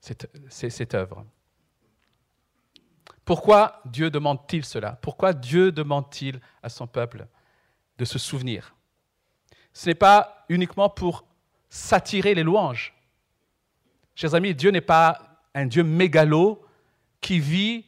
cette, 0.00 0.94
œuvre. 0.94 1.24
Pourquoi 3.24 3.80
Dieu 3.84 4.10
demande-t-il 4.10 4.64
cela? 4.64 4.92
Pourquoi 5.00 5.32
Dieu 5.32 5.70
demande-t-il 5.70 6.40
à 6.62 6.68
son 6.68 6.86
peuple 6.86 7.26
de 7.98 8.04
se 8.04 8.18
souvenir? 8.18 8.74
Ce 9.72 9.88
n'est 9.88 9.94
pas 9.94 10.44
uniquement 10.48 10.88
pour 10.88 11.24
s'attirer 11.68 12.34
les 12.34 12.42
louanges. 12.42 12.94
Chers 14.14 14.34
amis, 14.34 14.54
Dieu 14.54 14.70
n'est 14.70 14.80
pas 14.80 15.40
un 15.54 15.66
Dieu 15.66 15.82
mégalo 15.82 16.62
qui 17.20 17.38
vit, 17.38 17.86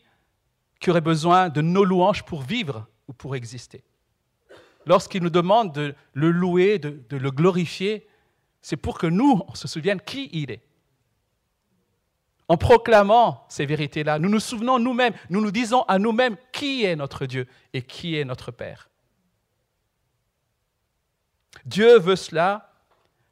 qui 0.81 0.91
aurait 0.91 1.01
besoin 1.01 1.49
de 1.49 1.61
nos 1.61 1.85
louanges 1.85 2.25
pour 2.25 2.43
vivre 2.43 2.87
ou 3.09 3.13
pour 3.13 3.37
exister. 3.37 3.85
Lorsqu'il 4.87 5.23
nous 5.23 5.31
demande 5.31 5.73
de 5.73 5.95
le 6.13 6.31
louer, 6.31 6.79
de, 6.79 7.17
le 7.17 7.31
glorifier, 7.31 8.07
c'est 8.61 8.77
pour 8.77 8.99
que 8.99 9.07
nous, 9.07 9.43
on 9.47 9.55
se 9.55 9.69
souvienne 9.69 10.01
qui 10.01 10.31
il 10.33 10.51
est. 10.51 10.63
En 12.49 12.59
proclamant 12.59 13.47
ces 13.49 13.65
vérités-là, 13.65 14.19
nous 14.19 14.29
nous 14.29 14.41
souvenons 14.41 14.79
nous-mêmes, 14.79 15.15
nous 15.31 15.41
nous 15.41 15.51
disons 15.51 15.83
à 15.83 15.99
nous-mêmes 15.99 16.37
qui 16.53 16.85
est 16.85 16.97
notre 16.97 17.25
Dieu 17.25 17.47
et 17.73 17.81
qui 17.81 18.17
est 18.17 18.25
notre 18.25 18.51
Père. 18.51 18.91
Dieu 21.65 21.99
veut 21.99 22.17
cela 22.17 22.73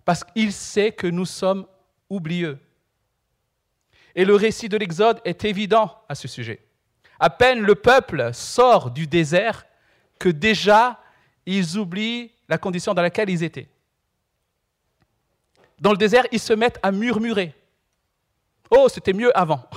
parce 0.05 0.25
qu'il 0.25 0.53
sait 0.53 0.93
que 0.93 1.07
nous 1.07 1.27
sommes 1.27 1.67
oublieux. 2.09 2.59
Et 4.15 4.25
le 4.25 4.35
récit 4.35 4.69
de 4.69 4.77
l'Exode 4.77 5.21
est 5.25 5.45
évident 5.45 6.03
à 6.09 6.15
ce 6.15 6.29
sujet. 6.29 6.65
À 7.19 7.31
peine 7.31 7.61
le 7.61 7.75
peuple 7.75 8.35
sort 8.35 8.91
du 8.91 9.07
désert 9.07 9.65
que 10.19 10.29
déjà 10.29 11.01
ils 11.47 11.79
oublient 11.79 12.31
la 12.49 12.59
condition 12.59 12.95
dans 12.95 13.03
laquelle 13.03 13.31
ils 13.31 13.43
étaient. 13.43 13.69
Dans 15.81 15.91
le 15.91 15.97
désert, 15.97 16.25
ils 16.31 16.41
se 16.41 16.53
mettent 16.53 16.79
à 16.83 16.93
murmurer. 16.93 17.55
Oh, 18.71 18.89
c'était 18.89 19.13
mieux 19.13 19.37
avant. 19.37 19.69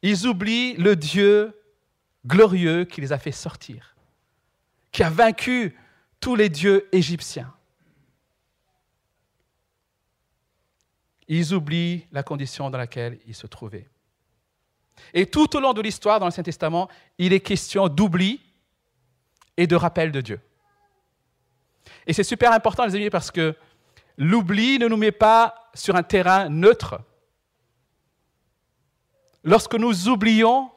Ils 0.00 0.26
oublient 0.26 0.74
le 0.74 0.96
Dieu 0.96 1.60
glorieux 2.26 2.84
qui 2.84 3.00
les 3.00 3.12
a 3.12 3.18
fait 3.18 3.32
sortir, 3.32 3.91
qui 4.92 5.02
a 5.02 5.10
vaincu 5.10 5.76
tous 6.20 6.36
les 6.36 6.48
dieux 6.48 6.88
égyptiens. 6.92 7.52
Ils 11.28 11.54
oublient 11.54 12.06
la 12.12 12.22
condition 12.22 12.70
dans 12.70 12.78
laquelle 12.78 13.18
ils 13.26 13.34
se 13.34 13.46
trouvaient. 13.46 13.88
Et 15.14 15.26
tout 15.26 15.56
au 15.56 15.60
long 15.60 15.72
de 15.72 15.80
l'histoire 15.80 16.20
dans 16.20 16.26
l'Ancien 16.26 16.42
Testament, 16.42 16.88
il 17.18 17.32
est 17.32 17.40
question 17.40 17.88
d'oubli 17.88 18.40
et 19.56 19.66
de 19.66 19.74
rappel 19.74 20.12
de 20.12 20.20
Dieu. 20.20 20.40
Et 22.06 22.12
c'est 22.12 22.24
super 22.24 22.52
important, 22.52 22.84
les 22.84 22.94
amis, 22.94 23.10
parce 23.10 23.30
que 23.30 23.56
L'oubli 24.18 24.78
ne 24.78 24.88
nous 24.88 24.96
met 24.96 25.12
pas 25.12 25.70
sur 25.74 25.96
un 25.96 26.02
terrain 26.02 26.48
neutre. 26.48 27.00
Lorsque 29.42 29.74
nous 29.74 30.08
oublions, 30.08 30.70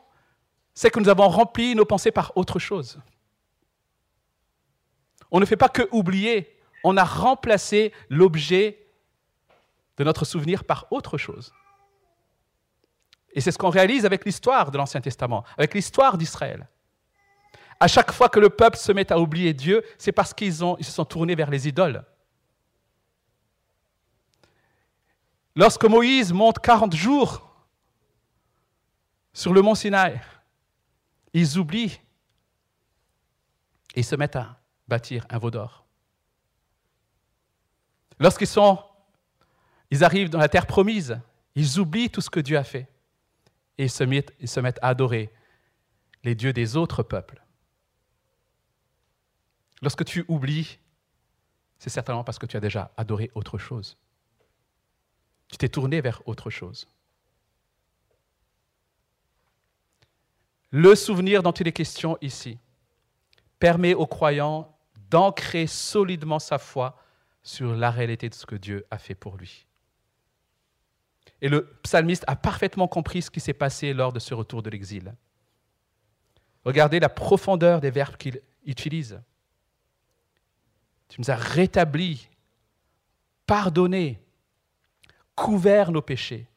c'est 0.73 0.89
que 0.89 0.99
nous 0.99 1.09
avons 1.09 1.27
rempli 1.27 1.75
nos 1.75 1.85
pensées 1.85 2.11
par 2.11 2.31
autre 2.35 2.59
chose. 2.59 2.99
On 5.35 5.41
ne 5.41 5.45
fait 5.45 5.57
pas 5.57 5.67
que 5.67 5.85
oublier, 5.91 6.57
on 6.85 6.95
a 6.95 7.03
remplacé 7.03 7.91
l'objet 8.09 8.87
de 9.97 10.05
notre 10.05 10.23
souvenir 10.23 10.63
par 10.63 10.87
autre 10.91 11.17
chose. 11.17 11.51
Et 13.33 13.41
c'est 13.41 13.51
ce 13.51 13.57
qu'on 13.57 13.69
réalise 13.69 14.05
avec 14.05 14.23
l'histoire 14.23 14.71
de 14.71 14.77
l'Ancien 14.77 15.01
Testament, 15.01 15.43
avec 15.57 15.73
l'histoire 15.73 16.17
d'Israël. 16.17 16.69
À 17.81 17.89
chaque 17.89 18.13
fois 18.13 18.29
que 18.29 18.39
le 18.39 18.49
peuple 18.49 18.77
se 18.77 18.93
met 18.93 19.11
à 19.11 19.19
oublier 19.19 19.53
Dieu, 19.53 19.83
c'est 19.97 20.13
parce 20.13 20.33
qu'ils 20.33 20.55
se 20.55 20.77
sont 20.79 21.03
tournés 21.03 21.35
vers 21.35 21.49
les 21.49 21.67
idoles. 21.67 22.05
Lorsque 25.53 25.83
Moïse 25.83 26.31
monte 26.31 26.59
40 26.59 26.95
jours 26.95 27.45
sur 29.33 29.51
le 29.51 29.61
mont 29.61 29.75
Sinaï, 29.75 30.17
ils 31.33 31.57
oublient 31.57 31.99
Et 33.95 33.99
ils 33.99 34.05
se 34.05 34.15
mettent 34.15 34.37
à 34.37 34.61
bâtir 34.87 35.25
un 35.29 35.37
veau 35.37 35.51
d'or. 35.51 35.85
Lorsqu'ils 38.19 38.47
sont, 38.47 38.83
ils 39.91 40.03
arrivent 40.03 40.29
dans 40.29 40.39
la 40.39 40.49
terre 40.49 40.67
promise, 40.67 41.19
ils 41.55 41.79
oublient 41.79 42.09
tout 42.09 42.21
ce 42.21 42.29
que 42.29 42.39
Dieu 42.39 42.57
a 42.57 42.63
fait. 42.63 42.89
Et 43.77 43.89
se 43.89 44.03
mettent, 44.05 44.33
se 44.45 44.59
mettent 44.61 44.79
à 44.81 44.89
adorer 44.89 45.33
les 46.23 46.33
dieux 46.33 46.53
des 46.53 46.77
autres 46.77 47.03
peuples. 47.03 47.43
Lorsque 49.81 50.05
tu 50.05 50.23
oublies, 50.29 50.79
c'est 51.77 51.89
certainement 51.89 52.23
parce 52.23 52.39
que 52.39 52.45
tu 52.45 52.55
as 52.55 52.61
déjà 52.61 52.93
adoré 52.95 53.31
autre 53.35 53.57
chose. 53.57 53.97
Tu 55.49 55.57
t'es 55.57 55.69
tourné 55.69 55.99
vers 55.99 56.21
autre 56.25 56.49
chose. 56.49 56.87
Le 60.71 60.95
souvenir 60.95 61.43
dont 61.43 61.51
il 61.51 61.67
est 61.67 61.73
question 61.73 62.17
ici 62.21 62.57
permet 63.59 63.93
aux 63.93 64.07
croyants 64.07 64.74
d'ancrer 65.09 65.67
solidement 65.67 66.39
sa 66.39 66.57
foi 66.57 66.97
sur 67.43 67.75
la 67.75 67.91
réalité 67.91 68.29
de 68.29 68.33
ce 68.33 68.45
que 68.45 68.55
Dieu 68.55 68.85
a 68.89 68.97
fait 68.97 69.15
pour 69.15 69.37
lui. 69.37 69.65
Et 71.41 71.49
le 71.49 71.65
psalmiste 71.83 72.23
a 72.27 72.35
parfaitement 72.35 72.87
compris 72.87 73.21
ce 73.21 73.29
qui 73.29 73.39
s'est 73.39 73.53
passé 73.53 73.93
lors 73.93 74.13
de 74.13 74.19
ce 74.19 74.33
retour 74.33 74.63
de 74.63 74.69
l'exil. 74.69 75.13
Regardez 76.63 76.99
la 76.99 77.09
profondeur 77.09 77.81
des 77.81 77.91
verbes 77.91 78.17
qu'il 78.17 78.41
utilise. 78.65 79.21
Tu 81.09 81.21
nous 81.21 81.29
as 81.29 81.35
rétablis, 81.35 82.29
pardonné, 83.45 84.19
couvert 85.35 85.91
nos 85.91 86.01
péchés. 86.01 86.47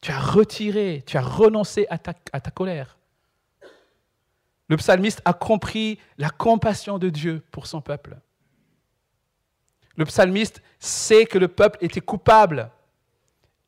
Tu 0.00 0.10
as 0.12 0.20
retiré, 0.20 1.02
tu 1.06 1.18
as 1.18 1.22
renoncé 1.22 1.86
à 1.90 1.98
ta, 1.98 2.14
à 2.32 2.40
ta 2.40 2.50
colère. 2.50 2.96
Le 4.70 4.76
psalmiste 4.76 5.20
a 5.24 5.32
compris 5.32 5.98
la 6.16 6.30
compassion 6.30 6.98
de 6.98 7.10
Dieu 7.10 7.42
pour 7.50 7.66
son 7.66 7.80
peuple. 7.80 8.16
Le 9.96 10.04
psalmiste 10.04 10.62
sait 10.78 11.26
que 11.26 11.38
le 11.38 11.48
peuple 11.48 11.78
était 11.80 12.00
coupable 12.00 12.70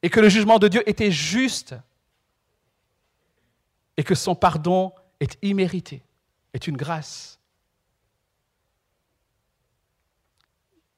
et 0.00 0.10
que 0.10 0.20
le 0.20 0.28
jugement 0.28 0.60
de 0.60 0.68
Dieu 0.68 0.88
était 0.88 1.10
juste 1.10 1.74
et 3.96 4.04
que 4.04 4.14
son 4.14 4.36
pardon 4.36 4.92
est 5.18 5.36
immérité, 5.42 6.04
est 6.54 6.68
une 6.68 6.76
grâce. 6.76 7.40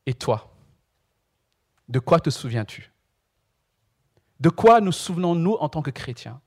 Et 0.04 0.12
toi, 0.12 0.54
de 1.88 1.98
quoi 1.98 2.20
te 2.20 2.28
souviens-tu? 2.28 2.92
De 4.38 4.50
quoi 4.50 4.82
nous 4.82 4.92
souvenons-nous 4.92 5.54
en 5.54 5.70
tant 5.70 5.80
que 5.80 5.90
chrétiens? 5.90 6.42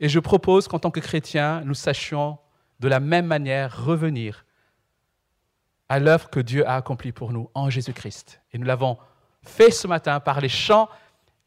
Et 0.00 0.08
je 0.08 0.18
propose 0.18 0.66
qu'en 0.66 0.78
tant 0.78 0.90
que 0.90 1.00
chrétiens, 1.00 1.60
nous 1.64 1.74
sachions 1.74 2.38
de 2.80 2.88
la 2.88 3.00
même 3.00 3.26
manière 3.26 3.84
revenir 3.84 4.46
à 5.88 5.98
l'œuvre 5.98 6.30
que 6.30 6.40
Dieu 6.40 6.66
a 6.66 6.76
accomplie 6.76 7.12
pour 7.12 7.32
nous 7.32 7.50
en 7.54 7.68
Jésus-Christ. 7.68 8.40
Et 8.52 8.58
nous 8.58 8.66
l'avons 8.66 8.96
fait 9.42 9.70
ce 9.70 9.86
matin 9.86 10.18
par 10.20 10.40
les 10.40 10.48
chants 10.48 10.88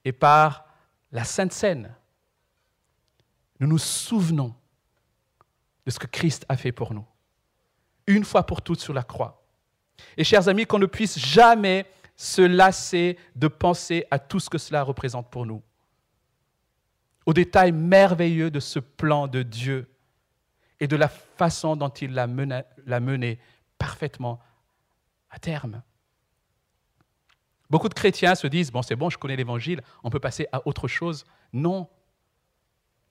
et 0.06 0.12
par 0.12 0.66
la 1.12 1.24
Sainte 1.24 1.52
Seine. 1.54 1.96
Nous 3.60 3.68
nous 3.68 3.78
souvenons 3.78 4.54
de 5.86 5.92
ce 5.92 6.00
que 6.00 6.08
Christ 6.08 6.46
a 6.50 6.58
fait 6.58 6.72
pour 6.72 6.94
nous, 6.94 7.06
une 8.08 8.24
fois 8.24 8.46
pour 8.46 8.62
toutes 8.62 8.80
sur 8.80 8.94
la 8.94 9.04
croix. 9.04 9.44
Et 10.18 10.24
chers 10.24 10.48
amis, 10.48 10.66
qu'on 10.66 10.80
ne 10.80 10.86
puisse 10.86 11.18
jamais 11.18 11.86
se 12.16 12.42
lasser 12.42 13.18
de 13.36 13.48
penser 13.48 14.06
à 14.12 14.20
tout 14.20 14.40
ce 14.40 14.50
que 14.50 14.58
cela 14.58 14.84
représente 14.84 15.30
pour 15.30 15.46
nous, 15.46 15.62
aux 17.26 17.34
détails 17.34 17.72
merveilleux 17.72 18.52
de 18.52 18.60
ce 18.60 18.80
plan 18.80 19.28
de 19.28 19.44
Dieu 19.44 19.90
et 20.80 20.88
de 20.88 20.96
la 20.96 21.08
façon 21.08 21.76
dont 21.76 21.90
il 21.90 22.14
l'a 22.14 22.28
mené, 22.28 22.64
mené 22.86 23.40
parfaitement 23.78 24.40
à 25.30 25.40
terme. 25.40 25.82
Beaucoup 27.70 27.90
de 27.90 27.94
chrétiens 27.94 28.36
se 28.36 28.48
disent, 28.48 28.72
bon 28.72 28.82
c'est 28.82 28.96
bon, 28.96 29.10
je 29.10 29.18
connais 29.18 29.36
l'évangile, 29.36 29.82
on 30.04 30.10
peut 30.10 30.20
passer 30.20 30.48
à 30.52 30.68
autre 30.68 30.88
chose. 30.88 31.26
Non, 31.54 31.90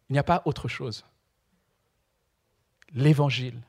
il 0.09 0.13
n'y 0.13 0.19
a 0.19 0.25
pas 0.25 0.43
autre 0.45 0.69
chose. 0.69 1.05
L'évangile, 2.93 3.61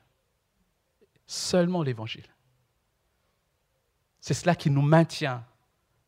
seulement 1.26 1.82
l'évangile. 1.82 2.28
C'est 4.20 4.34
cela 4.34 4.54
qui 4.54 4.70
nous 4.70 4.82
maintient. 4.82 5.44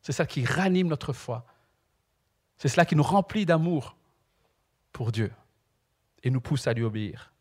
C'est 0.01 0.11
cela 0.11 0.25
qui 0.25 0.45
ranime 0.45 0.87
notre 0.87 1.13
foi. 1.13 1.45
C'est 2.57 2.67
cela 2.67 2.85
qui 2.85 2.95
nous 2.95 3.03
remplit 3.03 3.45
d'amour 3.45 3.95
pour 4.97 5.11
Dieu 5.11 5.31
et 6.23 6.31
nous 6.31 6.41
pousse 6.41 6.65
à 6.65 6.73
lui 6.73 6.81
obéir. 6.81 7.31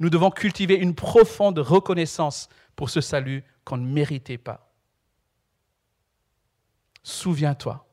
Nous 0.00 0.10
devons 0.10 0.30
cultiver 0.30 0.74
une 0.74 0.94
profonde 0.94 1.58
reconnaissance 1.58 2.50
pour 2.76 2.90
ce 2.90 3.00
salut 3.00 3.42
qu'on 3.64 3.78
ne 3.78 3.86
méritait 3.86 4.36
pas. 4.36 4.70
Souviens-toi 7.02 7.88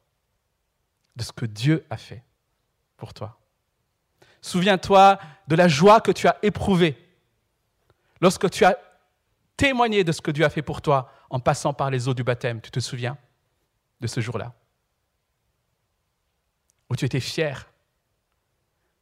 de 1.16 1.24
ce 1.24 1.32
que 1.32 1.46
Dieu 1.46 1.86
a 1.90 1.96
fait 1.96 2.22
pour 2.98 3.14
toi. 3.14 3.40
Souviens-toi 4.42 5.18
de 5.48 5.56
la 5.56 5.70
joie 5.70 6.02
que 6.02 6.12
tu 6.12 6.28
as 6.28 6.38
éprouvée 6.44 6.98
lorsque 8.20 8.50
tu 8.50 8.66
as 8.66 8.78
témoigner 9.56 10.04
de 10.04 10.12
ce 10.12 10.20
que 10.20 10.32
Dieu 10.32 10.44
a 10.44 10.50
fait 10.50 10.62
pour 10.62 10.82
toi 10.82 11.10
en 11.30 11.40
passant 11.40 11.74
par 11.74 11.90
les 11.90 12.10
eaux 12.10 12.14
du 12.14 12.26
baptême. 12.26 12.60
Tu 12.60 12.72
te 12.72 12.82
souviens 12.82 13.18
de 14.02 14.08
ce 14.08 14.20
jour-là? 14.20 14.54
Où 16.90 16.98
tu 16.98 17.06
étais 17.06 17.22
fier, 17.22 17.72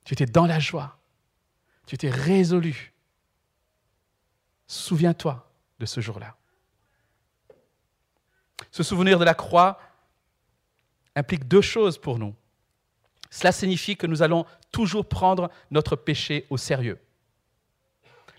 tu 0.04 0.14
étais 0.14 0.26
dans 0.26 0.46
la 0.46 0.60
joie, 0.60 0.98
tu 1.86 1.96
étais 1.96 2.10
résolu. 2.10 2.94
Souviens-toi 4.68 5.50
de 5.80 5.86
ce 5.86 6.02
jour-là. 6.02 6.36
Ce 8.72 8.84
souvenir 8.84 9.20
de 9.20 9.26
la 9.26 9.34
croix 9.34 9.80
implique 11.16 11.48
deux 11.48 11.62
choses 11.62 11.98
pour 11.98 12.18
nous. 12.18 12.34
Cela 13.30 13.52
signifie 13.52 13.98
que 13.98 14.08
nous 14.08 14.22
allons 14.22 14.46
toujours 14.72 15.08
prendre 15.08 15.50
notre 15.72 15.96
péché 15.96 16.46
au 16.50 16.58
sérieux. 16.58 17.00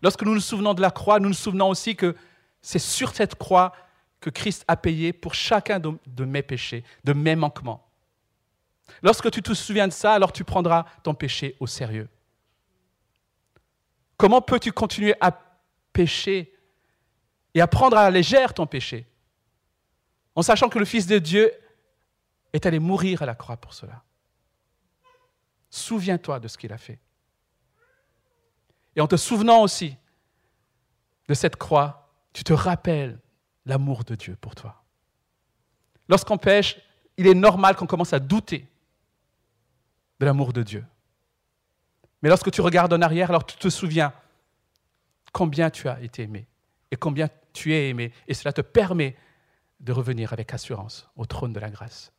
Lorsque 0.03 0.22
nous 0.22 0.35
nous 0.35 0.40
souvenons 0.40 0.74
de 0.74 0.81
la 0.81 0.90
croix, 0.90 1.18
nous 1.18 1.29
nous 1.29 1.35
souvenons 1.35 1.68
aussi 1.68 1.96
que 1.96 2.14
c'est 2.61 2.79
sur 2.79 3.14
cette 3.14 3.37
croix 3.37 3.72
que 4.20 4.31
Christ 4.31 4.64
a 4.68 4.77
payé 4.77 5.12
pour 5.12 5.35
chacun 5.35 5.79
de, 5.79 6.24
mes 6.24 6.42
péchés, 6.42 6.85
de 7.05 7.12
mes 7.12 7.37
manquements. 7.37 7.87
Lorsque 9.03 9.31
tu 9.31 9.42
te 9.42 9.55
souviens 9.55 9.88
de 9.88 9.92
ça, 9.92 10.14
alors 10.14 10.33
tu 10.33 10.44
prendras 10.44 10.85
ton 11.03 11.14
péché 11.14 11.57
au 11.61 11.66
sérieux. 11.66 12.09
Comment 14.16 14.40
peux-tu 14.40 14.73
continuer 14.73 15.14
à 15.20 15.38
pécher 15.92 16.53
et 17.55 17.61
à 17.61 17.66
prendre 17.66 17.97
à 17.97 18.05
la 18.05 18.11
légère 18.11 18.55
ton 18.55 18.66
péché 18.66 19.07
en 20.35 20.42
sachant 20.42 20.68
que 20.68 20.79
le 20.79 20.85
Fils 20.85 21.07
de 21.07 21.18
Dieu 21.18 21.53
est 22.53 22.66
allé 22.66 22.79
mourir 22.79 23.23
à 23.23 23.27
la 23.27 23.35
croix 23.35 23.57
pour 23.57 23.75
cela? 23.75 24.03
Souviens-toi 25.70 26.40
de 26.40 26.49
ce 26.49 26.57
qu'il 26.57 26.73
a 26.73 26.79
fait. 26.79 26.99
Et 28.97 29.01
en 29.01 29.09
te 29.09 29.16
souvenant 29.16 29.62
aussi 29.62 29.97
de 31.29 31.35
cette 31.35 31.57
croix, 31.57 32.12
tu 32.33 32.44
te 32.44 32.53
rappelles 32.53 33.18
l'amour 33.66 34.05
de 34.05 34.14
Dieu 34.14 34.37
pour 34.40 34.55
toi. 34.55 34.85
Lorsqu'on 36.09 36.38
pêche, 36.38 36.79
il 37.16 37.27
est 37.27 37.35
normal 37.35 37.77
qu'on 37.77 37.87
commence 37.87 38.12
à 38.12 38.18
douter 38.18 38.68
de 40.20 40.27
l'amour 40.27 40.53
de 40.53 40.62
Dieu. 40.62 40.85
Mais 42.22 42.29
lorsque 42.29 42.50
tu 42.50 42.61
regardes 42.61 42.92
en 42.92 43.03
arrière, 43.03 43.31
alors 43.31 43.44
tu 43.44 43.57
te 43.57 43.68
souviens 43.68 44.12
combien 45.33 45.70
tu 45.70 45.88
as 45.88 46.00
été 46.00 46.22
aimé 46.22 46.46
et 46.90 46.96
combien 46.96 47.29
tu 47.53 47.74
es 47.74 47.88
aimé. 47.88 48.12
Et 48.29 48.35
cela 48.35 48.53
te 48.53 48.61
permet 48.61 49.16
de 49.81 49.92
revenir 49.92 50.33
avec 50.33 50.55
assurance 50.55 51.09
au 51.16 51.27
trône 51.27 51.53
de 51.53 51.61
la 51.61 51.70
grâce. 51.70 52.12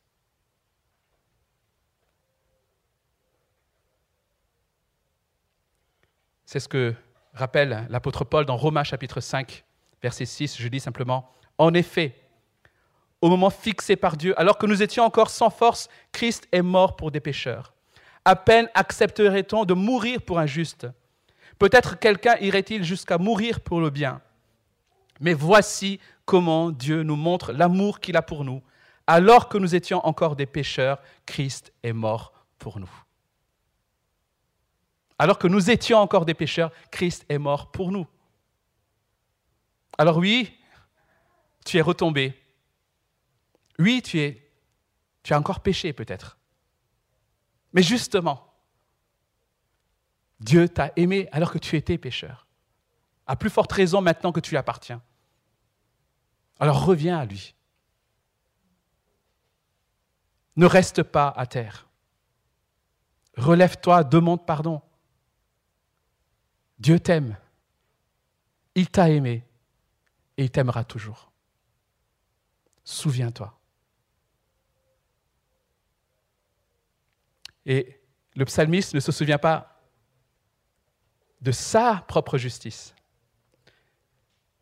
C'est 6.45 6.59
ce 6.59 6.67
que 6.67 6.93
rappelle 7.33 7.87
l'apôtre 7.89 8.23
Paul 8.23 8.45
dans 8.45 8.55
Romains 8.55 8.83
chapitre 8.83 9.19
5, 9.19 9.63
verset 10.01 10.25
6. 10.25 10.57
Je 10.59 10.67
dis 10.67 10.79
simplement, 10.79 11.29
en 11.57 11.73
effet, 11.73 12.15
au 13.21 13.29
moment 13.29 13.49
fixé 13.49 13.95
par 13.95 14.17
Dieu, 14.17 14.39
alors 14.39 14.57
que 14.57 14.65
nous 14.65 14.83
étions 14.83 15.03
encore 15.03 15.29
sans 15.29 15.49
force, 15.49 15.89
Christ 16.11 16.47
est 16.51 16.61
mort 16.61 16.95
pour 16.95 17.11
des 17.11 17.19
pécheurs. 17.19 17.74
À 18.25 18.35
peine 18.35 18.69
accepterait-on 18.73 19.65
de 19.65 19.73
mourir 19.75 20.21
pour 20.21 20.39
un 20.39 20.47
juste? 20.47 20.87
Peut-être 21.59 21.99
quelqu'un 21.99 22.35
irait-il 22.39 22.83
jusqu'à 22.83 23.17
mourir 23.17 23.61
pour 23.61 23.79
le 23.79 23.89
bien. 23.89 24.21
Mais 25.19 25.33
voici 25.33 25.99
comment 26.25 26.71
Dieu 26.71 27.03
nous 27.03 27.15
montre 27.15 27.53
l'amour 27.53 27.99
qu'il 27.99 28.17
a 28.17 28.21
pour 28.21 28.43
nous. 28.43 28.61
Alors 29.07 29.47
que 29.47 29.57
nous 29.57 29.75
étions 29.75 30.05
encore 30.05 30.35
des 30.35 30.47
pécheurs, 30.47 30.99
Christ 31.25 31.71
est 31.83 31.93
mort 31.93 32.33
pour 32.57 32.79
nous. 32.79 32.89
Alors 35.17 35.37
que 35.37 35.47
nous 35.47 35.69
étions 35.69 35.99
encore 35.99 36.25
des 36.25 36.33
pécheurs, 36.33 36.71
Christ 36.91 37.25
est 37.29 37.37
mort 37.37 37.71
pour 37.71 37.91
nous. 37.91 38.07
Alors 39.97 40.17
oui, 40.17 40.57
tu 41.63 41.77
es 41.77 41.81
retombé. 41.81 42.33
Oui, 43.79 44.01
tu, 44.01 44.19
es, 44.19 44.49
tu 45.23 45.33
as 45.33 45.39
encore 45.39 45.61
péché 45.61 45.93
peut-être. 45.93 46.37
Mais 47.75 47.83
justement, 47.83 48.53
Dieu 50.39 50.69
t'a 50.69 50.93
aimé 50.95 51.27
alors 51.33 51.51
que 51.51 51.57
tu 51.57 51.75
étais 51.75 51.97
pécheur. 51.97 52.47
À 53.27 53.35
plus 53.35 53.49
forte 53.49 53.71
raison 53.73 54.01
maintenant 54.01 54.31
que 54.31 54.39
tu 54.39 54.51
lui 54.51 54.57
appartiens. 54.57 55.01
Alors 56.57 56.85
reviens 56.85 57.19
à 57.19 57.25
lui. 57.25 57.53
Ne 60.55 60.65
reste 60.65 61.03
pas 61.03 61.27
à 61.27 61.45
terre. 61.45 61.89
Relève-toi, 63.35 64.05
demande 64.05 64.45
pardon. 64.45 64.81
Dieu 66.79 66.97
t'aime. 66.97 67.35
Il 68.73 68.89
t'a 68.89 69.09
aimé 69.09 69.45
et 70.37 70.45
il 70.45 70.49
t'aimera 70.49 70.85
toujours. 70.85 71.29
Souviens-toi. 72.85 73.59
Et 77.65 77.99
le 78.35 78.45
psalmiste 78.45 78.93
ne 78.93 78.99
se 78.99 79.11
souvient 79.11 79.37
pas 79.37 79.81
de 81.41 81.51
sa 81.51 82.03
propre 82.07 82.37
justice. 82.37 82.93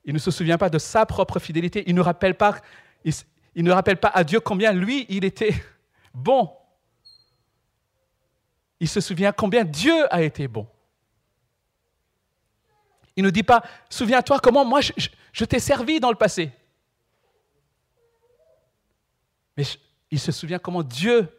Il 0.05 0.13
ne 0.13 0.19
se 0.19 0.31
souvient 0.31 0.57
pas 0.57 0.69
de 0.69 0.77
sa 0.77 1.05
propre 1.05 1.39
fidélité. 1.39 1.83
Il 1.87 1.95
ne 1.95 2.01
rappelle 2.01 2.35
pas, 2.35 2.59
rappelle 3.67 3.97
pas 3.97 4.09
à 4.09 4.23
Dieu 4.23 4.39
combien 4.39 4.73
lui, 4.73 5.05
il 5.09 5.23
était 5.23 5.53
bon. 6.13 6.51
Il 8.79 8.89
se 8.89 8.99
souvient 8.99 9.31
combien 9.31 9.63
Dieu 9.63 10.13
a 10.13 10.21
été 10.21 10.47
bon. 10.47 10.67
Il 13.15 13.23
ne 13.23 13.29
dit 13.29 13.43
pas, 13.43 13.63
souviens-toi 13.89 14.39
comment 14.39 14.65
moi 14.65 14.81
je, 14.81 15.45
t'ai 15.45 15.59
servi 15.59 15.99
dans 15.99 16.09
le 16.09 16.17
passé. 16.17 16.51
Mais 19.55 19.63
il 20.09 20.19
se 20.19 20.31
souvient 20.31 20.59
comment 20.59 20.83
Dieu 20.83 21.29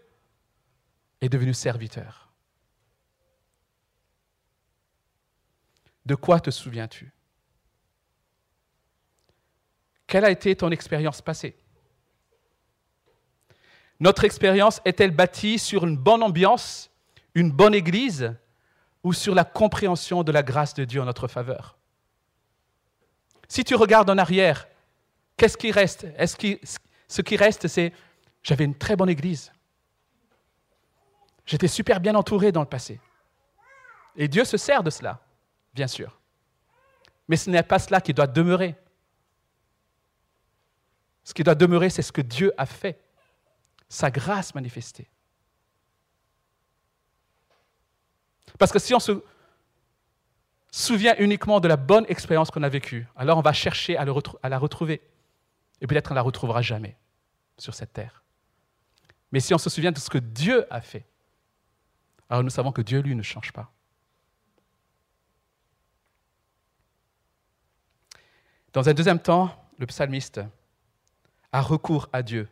est 1.21 1.29
devenu 1.29 1.55
serviteur. 1.55 2.33
De 6.05 6.15
quoi 6.15 6.41
te 6.41 6.51
souviens-tu? 6.51 7.13
Quelle 10.07 10.25
a 10.25 10.31
été 10.31 10.55
ton 10.55 10.71
expérience 10.71 11.23
passée? 11.23 11.57
Notre 14.01 14.25
expérience 14.25 14.81
est-elle 14.85 15.13
bâtie 15.13 15.59
sur 15.59 15.87
une 15.87 15.97
bonne 15.97 16.23
ambiance, 16.23 16.91
une 17.35 17.51
bonne 17.51 17.75
église 17.75 18.35
ou 19.03 19.13
sur 19.13 19.35
la 19.35 19.45
compréhension 19.45 20.23
de 20.23 20.33
la 20.33 20.43
grâce 20.43 20.75
de 20.75 20.85
Dieu 20.85 21.01
en 21.01 21.07
notre 21.07 21.29
faveur? 21.29 21.79
Si 23.49 23.65
tu 23.65 23.75
regardes 23.75 24.11
en 24.11 24.19
arrière, 24.19 24.69
qu'est-ce 25.37 25.57
qui 25.57 25.71
reste? 25.71 26.07
Est-ce 26.17 26.37
ce 27.07 27.23
qui 27.23 27.37
reste, 27.37 27.69
c'est 27.69 27.93
j'avais 28.43 28.65
une 28.65 28.75
très 28.75 28.97
bonne 28.97 29.09
église. 29.09 29.53
J'étais 31.47 31.69
super 31.69 32.01
bien 32.01 32.15
entouré 32.15 32.53
dans 32.53 32.61
le 32.61 32.67
passé. 32.67 33.01
Et 34.17 34.29
Dieu 34.29 34.45
se 34.45 34.57
sert 34.57 34.83
de 34.83 34.91
cela, 34.91 35.21
bien 35.75 35.87
sûr. 35.87 36.19
Mais 37.29 37.37
ce 37.37 37.51
n'est 37.51 37.63
pas 37.63 37.79
cela 37.79 38.01
qui 38.01 38.15
doit 38.15 38.27
demeurer. 38.27 38.77
Ce 41.25 41.33
qui 41.33 41.43
doit 41.43 41.55
demeurer, 41.55 41.91
c'est 41.91 42.03
ce 42.03 42.13
que 42.13 42.21
Dieu 42.21 42.53
a 42.59 42.67
fait, 42.67 43.01
sa 43.89 44.11
grâce 44.11 44.55
manifestée. 44.55 45.09
Parce 48.59 48.73
que 48.73 48.79
si 48.79 48.95
on 48.95 49.01
se 49.01 49.23
souvient 50.71 51.15
uniquement 51.19 51.61
de 51.61 51.69
la 51.69 51.77
bonne 51.77 52.05
expérience 52.09 52.51
qu'on 52.51 52.63
a 52.63 52.69
vécue, 52.69 53.07
alors 53.17 53.39
on 53.39 53.43
va 53.43 53.53
chercher 53.53 53.97
à, 53.97 54.05
la 54.05 54.59
retrouver. 54.59 55.03
Et 55.81 55.87
peut-être 55.87 56.11
on 56.11 56.15
ne 56.15 56.19
la 56.19 56.23
retrouvera 56.23 56.63
jamais 56.63 56.97
sur 57.59 57.75
cette 57.75 57.93
terre. 57.93 58.23
Mais 59.33 59.41
si 59.41 59.55
on 59.55 59.59
se 59.59 59.71
souvient 59.71 59.93
de 59.93 59.99
ce 59.99 60.11
que 60.11 60.19
Dieu 60.19 60.67
a 60.73 60.81
fait, 60.81 61.07
alors 62.29 62.43
nous 62.43 62.51
savons 62.51 62.73
que 62.73 62.83
Dieu, 62.83 63.01
lui, 63.01 63.15
ne 63.15 63.23
change 63.23 63.53
pas. 63.53 63.71
Dans 68.73 68.89
un 68.89 68.95
deuxième 68.95 69.21
temps, 69.21 69.55
le 69.79 69.87
psalmiste 69.87 70.41
a 71.53 71.61
recours 71.61 72.09
à 72.13 72.23
Dieu 72.23 72.49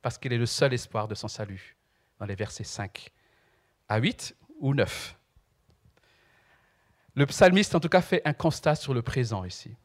parce 0.00 0.18
qu'il 0.18 0.32
est 0.32 0.38
le 0.38 0.46
seul 0.46 0.72
espoir 0.72 1.08
de 1.08 1.14
son 1.14 1.28
salut, 1.28 1.76
dans 2.18 2.26
les 2.26 2.34
versets 2.34 2.64
5 2.64 3.10
à 3.88 3.98
8 3.98 4.34
ou 4.60 4.74
9. 4.74 5.16
Le 7.14 7.26
psalmiste, 7.26 7.74
en 7.74 7.80
tout 7.80 7.90
cas, 7.90 8.00
fait 8.00 8.22
un 8.24 8.32
constat 8.32 8.74
sur 8.74 8.94
le 8.94 9.02
présent 9.02 9.44
ici. 9.44 9.76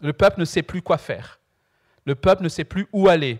Le 0.00 0.12
peuple 0.12 0.40
ne 0.40 0.44
sait 0.44 0.62
plus 0.62 0.80
quoi 0.80 0.96
faire. 0.96 1.38
Le 2.06 2.14
peuple 2.14 2.42
ne 2.42 2.48
sait 2.48 2.64
plus 2.64 2.88
où 2.92 3.08
aller. 3.08 3.38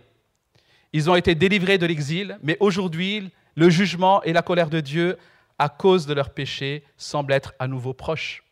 Ils 0.92 1.08
ont 1.08 1.16
été 1.16 1.34
délivrés 1.34 1.78
de 1.78 1.86
l'exil, 1.86 2.38
mais 2.42 2.56
aujourd'hui, 2.60 3.32
le 3.54 3.70
jugement 3.70 4.22
et 4.22 4.32
la 4.32 4.42
colère 4.42 4.70
de 4.70 4.80
Dieu 4.80 5.18
à 5.58 5.68
cause 5.68 6.06
de 6.06 6.14
leurs 6.14 6.30
péchés 6.30 6.84
semblent 6.96 7.32
être 7.32 7.54
à 7.58 7.68
nouveau 7.68 7.92
proches. 7.92 8.42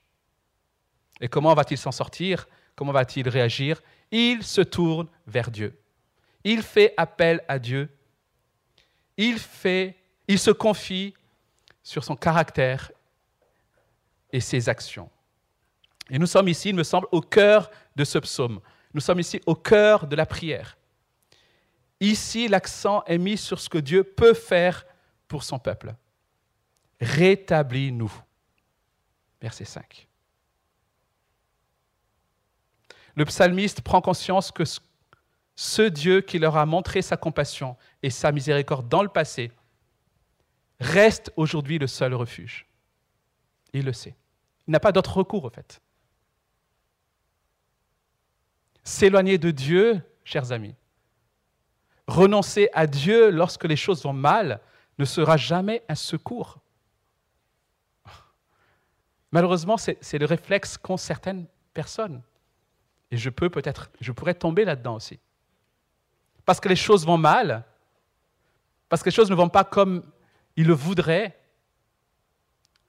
Et 1.21 1.29
comment 1.29 1.55
va-t-il 1.55 1.79
s'en 1.79 1.93
sortir? 1.93 2.47
Comment 2.77 2.93
va-t-il 2.93 3.29
réagir? 3.29 3.83
Il 4.11 4.43
se 4.43 4.61
tourne 4.61 5.09
vers 5.27 5.51
Dieu. 5.51 5.79
Il 6.45 6.63
fait 6.63 6.95
appel 6.97 7.43
à 7.49 7.59
Dieu. 7.59 7.89
Il, 9.17 9.39
fait, 9.39 9.97
il 10.29 10.39
se 10.39 10.51
confie 10.51 11.15
sur 11.83 12.05
son 12.05 12.17
caractère 12.17 12.91
et 14.33 14.41
ses 14.41 14.69
actions. 14.69 15.11
Et 16.09 16.19
nous 16.19 16.27
sommes 16.27 16.49
ici, 16.49 16.71
il 16.71 16.75
me 16.75 16.83
semble, 16.83 17.07
au 17.13 17.21
cœur 17.21 17.71
de 17.97 18.05
ce 18.05 18.19
psaume. 18.19 18.61
Nous 18.95 19.01
sommes 19.01 19.21
ici 19.21 19.41
au 19.47 19.55
cœur 19.55 20.07
de 20.07 20.17
la 20.17 20.27
prière. 20.27 20.77
Ici, 22.01 22.49
l'accent 22.49 23.05
est 23.05 23.19
mis 23.19 23.37
sur 23.37 23.61
ce 23.61 23.69
que 23.69 23.79
Dieu 23.79 24.03
peut 24.03 24.35
faire 24.35 24.87
pour 25.31 25.45
son 25.45 25.61
peuple. 25.61 25.95
Rétablis-nous. 27.01 28.12
Verset 29.40 29.64
5. 29.64 30.09
Le 33.14 33.25
psalmiste 33.25 33.81
prend 33.81 34.01
conscience 34.01 34.51
que 34.51 34.64
ce 35.55 35.83
Dieu 35.83 36.21
qui 36.21 36.38
leur 36.38 36.57
a 36.57 36.66
montré 36.66 37.01
sa 37.01 37.16
compassion 37.16 37.77
et 38.03 38.11
sa 38.11 38.33
miséricorde 38.33 38.88
dans 38.88 39.03
le 39.03 39.09
passé 39.09 39.53
reste 40.81 41.33
aujourd'hui 41.37 41.79
le 41.79 41.87
seul 41.87 42.12
refuge. 42.12 42.66
Il 43.73 43.85
le 43.85 43.93
sait. 43.93 44.16
Il 44.66 44.73
n'a 44.73 44.81
pas 44.81 44.93
d'autre 44.93 45.16
recours, 45.16 45.45
en 45.45 45.51
fait. 45.51 45.81
S'éloigner 48.83 49.38
de 49.38 49.53
Dieu, 49.53 50.03
chers 50.25 50.51
amis, 50.51 50.75
renoncer 52.09 52.69
à 52.73 52.88
Dieu 52.88 53.31
lorsque 53.31 53.64
les 53.64 53.77
choses 53.77 54.03
vont 54.03 54.12
mal, 54.12 54.61
ne 55.01 55.05
sera 55.05 55.37
jamais 55.37 55.83
un 55.89 55.95
secours. 55.95 56.59
Malheureusement, 59.33 59.77
c'est 59.77 60.19
le 60.19 60.27
réflexe 60.27 60.77
qu'ont 60.77 60.97
certaines 60.97 61.47
personnes. 61.73 62.23
Et 63.11 63.17
je 63.17 63.31
peux 63.31 63.49
peut-être, 63.49 63.91
je 64.01 64.13
pourrais 64.13 64.35
tomber 64.35 64.65
là-dedans 64.65 64.97
aussi. 64.97 65.19
Parce 66.45 66.61
que 66.61 66.69
les 66.69 66.77
choses 66.77 67.07
vont 67.07 67.19
mal, 67.19 67.65
parce 68.89 69.03
que 69.03 69.09
les 69.09 69.15
choses 69.15 69.31
ne 69.31 69.35
vont 69.35 69.49
pas 69.49 69.65
comme 69.65 70.05
ils 70.57 70.67
le 70.67 70.75
voudraient, 70.75 71.39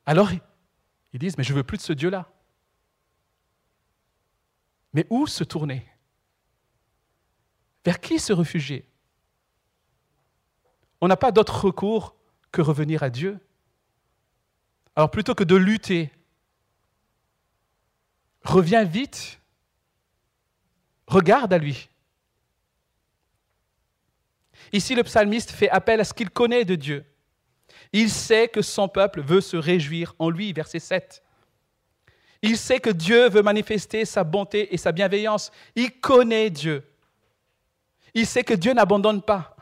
alors 0.05 0.31
ils 1.13 1.19
disent, 1.19 1.37
mais 1.37 1.43
je 1.43 1.53
ne 1.53 1.57
veux 1.57 1.63
plus 1.63 1.77
de 1.77 1.83
ce 1.83 1.93
Dieu-là. 1.93 2.27
Mais 4.93 5.05
où 5.09 5.27
se 5.27 5.43
tourner? 5.43 5.87
Vers 7.85 7.99
qui 7.99 8.19
se 8.19 8.33
réfugier? 8.33 8.90
On 11.01 11.07
n'a 11.07 11.17
pas 11.17 11.31
d'autre 11.31 11.65
recours 11.65 12.15
que 12.51 12.61
revenir 12.61 13.03
à 13.03 13.09
Dieu. 13.09 13.39
Alors 14.95 15.09
plutôt 15.09 15.33
que 15.33 15.43
de 15.43 15.55
lutter, 15.55 16.11
reviens 18.43 18.83
vite, 18.83 19.39
regarde 21.07 21.53
à 21.53 21.57
lui. 21.57 21.89
Ici, 24.73 24.95
le 24.95 25.03
psalmiste 25.03 25.51
fait 25.51 25.69
appel 25.69 25.99
à 25.99 26.03
ce 26.03 26.13
qu'il 26.13 26.29
connaît 26.29 26.65
de 26.65 26.75
Dieu. 26.75 27.03
Il 27.93 28.09
sait 28.09 28.47
que 28.47 28.61
son 28.61 28.87
peuple 28.87 29.21
veut 29.21 29.41
se 29.41 29.57
réjouir 29.57 30.13
en 30.19 30.29
lui, 30.29 30.53
verset 30.53 30.79
7. 30.79 31.23
Il 32.41 32.57
sait 32.57 32.79
que 32.79 32.89
Dieu 32.89 33.29
veut 33.29 33.41
manifester 33.41 34.05
sa 34.05 34.23
bonté 34.23 34.73
et 34.73 34.77
sa 34.77 34.91
bienveillance. 34.91 35.51
Il 35.75 35.99
connaît 35.99 36.49
Dieu. 36.49 36.83
Il 38.13 38.25
sait 38.25 38.43
que 38.43 38.53
Dieu 38.53 38.73
n'abandonne 38.73 39.21
pas. 39.21 39.55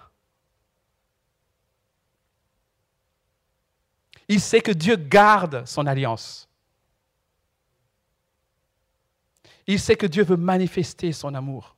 Il 4.29 4.39
sait 4.39 4.61
que 4.61 4.71
Dieu 4.71 4.95
garde 4.95 5.65
son 5.65 5.87
alliance. 5.87 6.47
Il 9.65 9.79
sait 9.79 9.95
que 9.95 10.05
Dieu 10.05 10.23
veut 10.23 10.37
manifester 10.37 11.11
son 11.11 11.33
amour. 11.33 11.75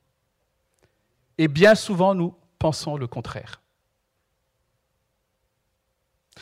Et 1.38 1.48
bien 1.48 1.76
souvent, 1.76 2.14
nous 2.14 2.36
pensons 2.60 2.98
le 2.98 3.08
contraire. 3.08 3.62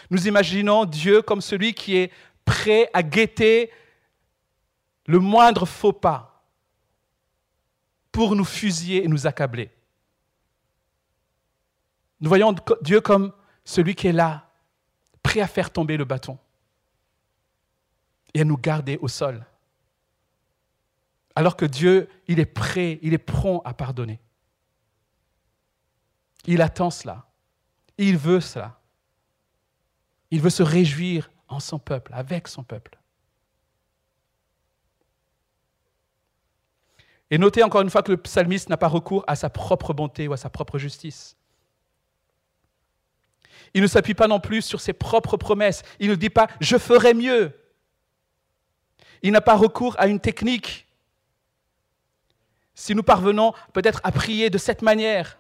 Nous 0.09 0.27
imaginons 0.27 0.85
Dieu 0.85 1.21
comme 1.21 1.41
celui 1.41 1.73
qui 1.73 1.95
est 1.95 2.11
prêt 2.43 2.89
à 2.93 3.03
guetter 3.03 3.71
le 5.05 5.19
moindre 5.19 5.65
faux 5.65 5.93
pas 5.93 6.43
pour 8.11 8.35
nous 8.35 8.45
fusiller 8.45 9.03
et 9.03 9.07
nous 9.07 9.27
accabler. 9.27 9.71
Nous 12.19 12.29
voyons 12.29 12.55
Dieu 12.81 12.99
comme 12.99 13.31
celui 13.63 13.95
qui 13.95 14.07
est 14.07 14.11
là, 14.11 14.48
prêt 15.29 15.41
à 15.41 15.47
faire 15.47 15.69
tomber 15.69 15.95
le 15.95 16.05
bâton. 16.05 16.39
et 18.33 18.41
à 18.41 18.43
nous 18.43 18.57
garder 18.57 18.97
au 19.01 19.07
sol. 19.07 19.43
Alors 21.35 21.55
que 21.55 21.65
Dieu, 21.65 22.07
il 22.27 22.39
est 22.39 22.45
prêt, 22.45 22.99
il 23.01 23.13
est 23.13 23.25
prompt 23.33 23.61
à 23.65 23.73
pardonner. 23.73 24.19
Il 26.45 26.61
attend 26.61 26.91
cela. 26.91 27.27
Il 27.97 28.17
veut 28.17 28.39
cela. 28.39 28.79
Il 30.29 30.41
veut 30.41 30.51
se 30.51 30.61
réjouir 30.61 31.31
en 31.47 31.59
son 31.59 31.79
peuple, 31.79 32.11
avec 32.13 32.47
son 32.47 32.63
peuple. 32.63 32.99
Et 37.31 37.39
notez 37.39 37.63
encore 37.63 37.81
une 37.81 37.89
fois 37.89 38.03
que 38.03 38.11
le 38.11 38.21
psalmiste 38.21 38.69
n'a 38.69 38.77
pas 38.77 38.87
recours 38.87 39.23
à 39.25 39.35
sa 39.35 39.49
propre 39.49 39.93
bonté 39.93 40.27
ou 40.27 40.33
à 40.33 40.37
sa 40.37 40.51
propre 40.51 40.77
justice. 40.77 41.35
Il 43.73 43.81
ne 43.81 43.87
s'appuie 43.87 44.13
pas 44.13 44.27
non 44.27 44.39
plus 44.39 44.61
sur 44.61 44.81
ses 44.81 44.93
propres 44.93 45.37
promesses. 45.37 45.83
Il 45.99 46.09
ne 46.09 46.15
dit 46.15 46.29
pas⁇ 46.29 46.45
je 46.59 46.77
ferai 46.77 47.13
mieux⁇ 47.13 47.45
Il 49.21 49.31
n'a 49.31 49.41
pas 49.41 49.55
recours 49.55 49.95
à 49.99 50.07
une 50.07 50.19
technique. 50.19 50.87
Si 52.73 52.95
nous 52.95 53.03
parvenons 53.03 53.53
peut-être 53.73 53.99
à 54.03 54.11
prier 54.11 54.49
de 54.49 54.57
cette 54.57 54.81
manière, 54.81 55.37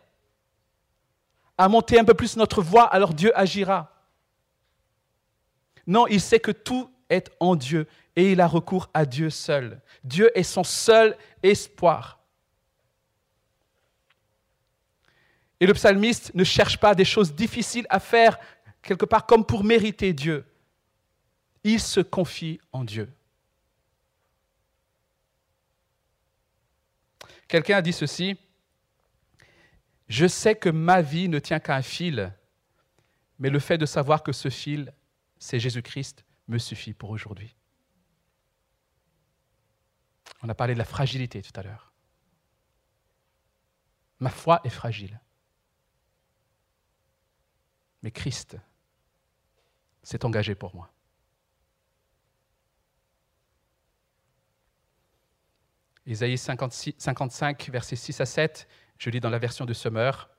à 1.57 1.67
monter 1.69 1.99
un 1.99 2.05
peu 2.05 2.13
plus 2.13 2.37
notre 2.37 2.61
voix, 2.61 2.83
alors 2.83 3.13
Dieu 3.13 3.37
agira. 3.37 3.91
Non, 5.87 6.05
il 6.07 6.21
sait 6.21 6.39
que 6.39 6.51
tout 6.51 6.91
est 7.09 7.31
en 7.39 7.55
Dieu 7.55 7.87
et 8.15 8.31
il 8.31 8.41
a 8.41 8.47
recours 8.47 8.89
à 8.93 9.05
Dieu 9.05 9.29
seul. 9.29 9.81
Dieu 10.03 10.29
est 10.37 10.43
son 10.43 10.63
seul 10.63 11.17
espoir. 11.41 12.18
Et 15.59 15.65
le 15.65 15.73
psalmiste 15.73 16.33
ne 16.35 16.43
cherche 16.43 16.77
pas 16.77 16.95
des 16.95 17.05
choses 17.05 17.35
difficiles 17.35 17.85
à 17.89 17.99
faire, 17.99 18.39
quelque 18.81 19.05
part 19.05 19.25
comme 19.25 19.45
pour 19.45 19.63
mériter 19.63 20.13
Dieu. 20.13 20.45
Il 21.63 21.79
se 21.79 21.99
confie 21.99 22.59
en 22.71 22.83
Dieu. 22.83 23.11
Quelqu'un 27.47 27.77
a 27.77 27.81
dit 27.81 27.93
ceci, 27.93 28.37
Je 30.07 30.27
sais 30.27 30.55
que 30.55 30.69
ma 30.69 31.01
vie 31.01 31.27
ne 31.27 31.39
tient 31.39 31.59
qu'à 31.59 31.75
un 31.75 31.81
fil, 31.81 32.33
mais 33.39 33.49
le 33.49 33.59
fait 33.59 33.77
de 33.77 33.85
savoir 33.85 34.23
que 34.23 34.31
ce 34.31 34.49
fil, 34.49 34.93
c'est 35.39 35.59
Jésus-Christ, 35.59 36.23
me 36.47 36.57
suffit 36.57 36.93
pour 36.93 37.09
aujourd'hui. 37.09 37.55
On 40.41 40.49
a 40.49 40.55
parlé 40.55 40.73
de 40.73 40.79
la 40.79 40.85
fragilité 40.85 41.41
tout 41.41 41.51
à 41.55 41.63
l'heure. 41.63 41.91
Ma 44.19 44.29
foi 44.29 44.61
est 44.63 44.69
fragile. 44.69 45.19
Mais 48.01 48.11
Christ 48.11 48.57
s'est 50.03 50.25
engagé 50.25 50.55
pour 50.55 50.73
moi. 50.75 50.91
Isaïe 56.05 56.37
55, 56.37 57.69
versets 57.69 57.95
6 57.95 58.21
à 58.21 58.25
7, 58.25 58.67
je 58.97 59.09
lis 59.11 59.19
dans 59.19 59.29
la 59.29 59.37
version 59.37 59.65
de 59.65 59.73
Summer. 59.73 60.29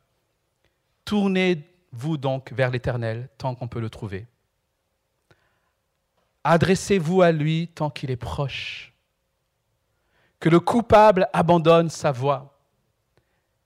Tournez-vous 1.05 2.17
donc 2.17 2.53
vers 2.53 2.71
l'Éternel 2.71 3.29
tant 3.39 3.55
qu'on 3.55 3.69
peut 3.69 3.81
le 3.81 3.89
trouver. 3.89 4.27
Adressez-vous 6.43 7.23
à 7.23 7.31
lui 7.31 7.69
tant 7.69 7.91
qu'il 7.91 8.11
est 8.11 8.17
proche. 8.17 8.93
Que 10.41 10.49
le 10.49 10.59
coupable 10.59 11.29
abandonne 11.33 11.91
sa 11.91 12.11
voie 12.11 12.59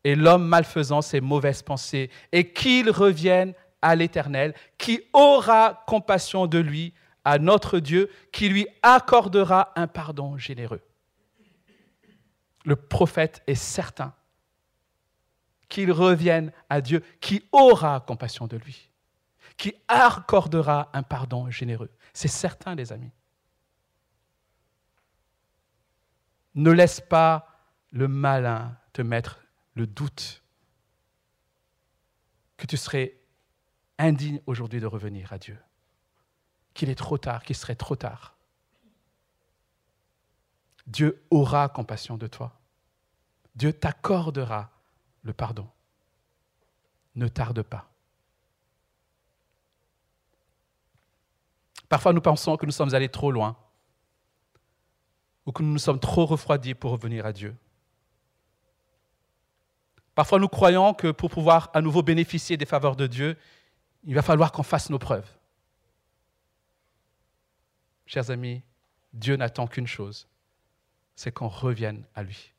et 0.03 0.15
l'homme 0.15 0.47
malfaisant 0.47 1.01
ses 1.01 1.21
mauvaises 1.21 1.63
pensées 1.63 2.11
et 2.33 2.53
qu'il 2.53 2.91
revienne 2.91 3.55
à 3.85 3.95
l'Éternel, 3.95 4.55
qui 4.79 5.03
aura 5.13 5.85
compassion 5.87 6.47
de 6.47 6.59
lui, 6.59 6.95
à 7.23 7.39
notre 7.39 7.79
Dieu, 7.79 8.11
qui 8.33 8.49
lui 8.49 8.67
accordera 8.83 9.73
un 9.77 9.87
pardon 9.87 10.39
généreux. 10.39 10.81
Le 12.65 12.77
prophète 12.77 13.43
est 13.47 13.55
certain 13.55 14.15
qu'il 15.69 15.93
revienne 15.93 16.51
à 16.71 16.81
Dieu, 16.81 17.05
qui 17.21 17.45
aura 17.53 18.01
compassion 18.01 18.47
de 18.47 18.57
lui, 18.57 18.91
qui 19.59 19.75
accordera 19.87 20.91
un 20.95 21.03
pardon 21.03 21.51
généreux. 21.51 21.91
C'est 22.15 22.29
certain, 22.29 22.75
les 22.75 22.91
amis. 22.91 23.13
Ne 26.55 26.71
laisse 26.71 27.01
pas 27.01 27.49
le 27.91 28.09
malin 28.09 28.77
te 28.95 29.03
mettre 29.03 29.45
le 29.75 29.87
doute 29.87 30.43
que 32.57 32.67
tu 32.67 32.79
serais 32.79 33.19
indigne 33.99 34.41
aujourd'hui 34.47 34.81
de 34.81 34.87
revenir 34.87 35.33
à 35.33 35.39
Dieu, 35.39 35.59
qu'il 36.75 36.91
est 36.91 36.95
trop 36.95 37.19
tard, 37.19 37.45
qu'il 37.45 37.57
serait 37.57 37.77
trop 37.77 37.97
tard. 37.97 38.37
Dieu 40.87 41.25
aura 41.31 41.69
compassion 41.69 42.17
de 42.17 42.27
toi. 42.27 42.61
Dieu 43.55 43.73
t'accordera 43.73 44.71
le 45.23 45.33
pardon. 45.33 45.69
Ne 47.15 47.29
tarde 47.29 47.63
pas. 47.63 47.91
Parfois, 51.89 52.13
nous 52.13 52.21
pensons 52.21 52.57
que 52.57 52.67
nous 52.67 52.73
sommes 52.73 52.95
allés 52.95 53.09
trop 53.09 53.31
loin 53.31 53.57
ou 55.47 55.53
que 55.53 55.63
nous 55.63 55.73
nous 55.73 55.79
sommes 55.79 56.01
trop 56.01 56.27
refroidis 56.27 56.75
pour 56.75 56.91
revenir 56.91 57.25
à 57.27 57.33
Dieu. 57.33 57.55
Parfois, 60.15 60.39
nous 60.39 60.49
croyons 60.49 60.95
que 60.95 61.11
pour 61.11 61.31
pouvoir 61.31 61.71
à 61.75 61.81
nouveau 61.81 62.03
bénéficier 62.03 62.57
des 62.57 62.67
faveurs 62.67 62.97
de 62.97 63.07
Dieu, 63.07 63.37
il 64.05 64.15
va 64.15 64.23
falloir 64.23 64.53
qu'on 64.53 64.63
fasse 64.63 64.91
nos 64.91 64.99
preuves. 64.99 65.29
Chers 68.07 68.31
amis, 68.31 68.63
Dieu 69.13 69.37
n'attend 69.37 69.67
qu'une 69.67 69.87
chose, 69.87 70.29
c'est 71.17 71.33
qu'on 71.33 71.49
revienne 71.49 72.05
à 72.15 72.23
lui, 72.23 72.53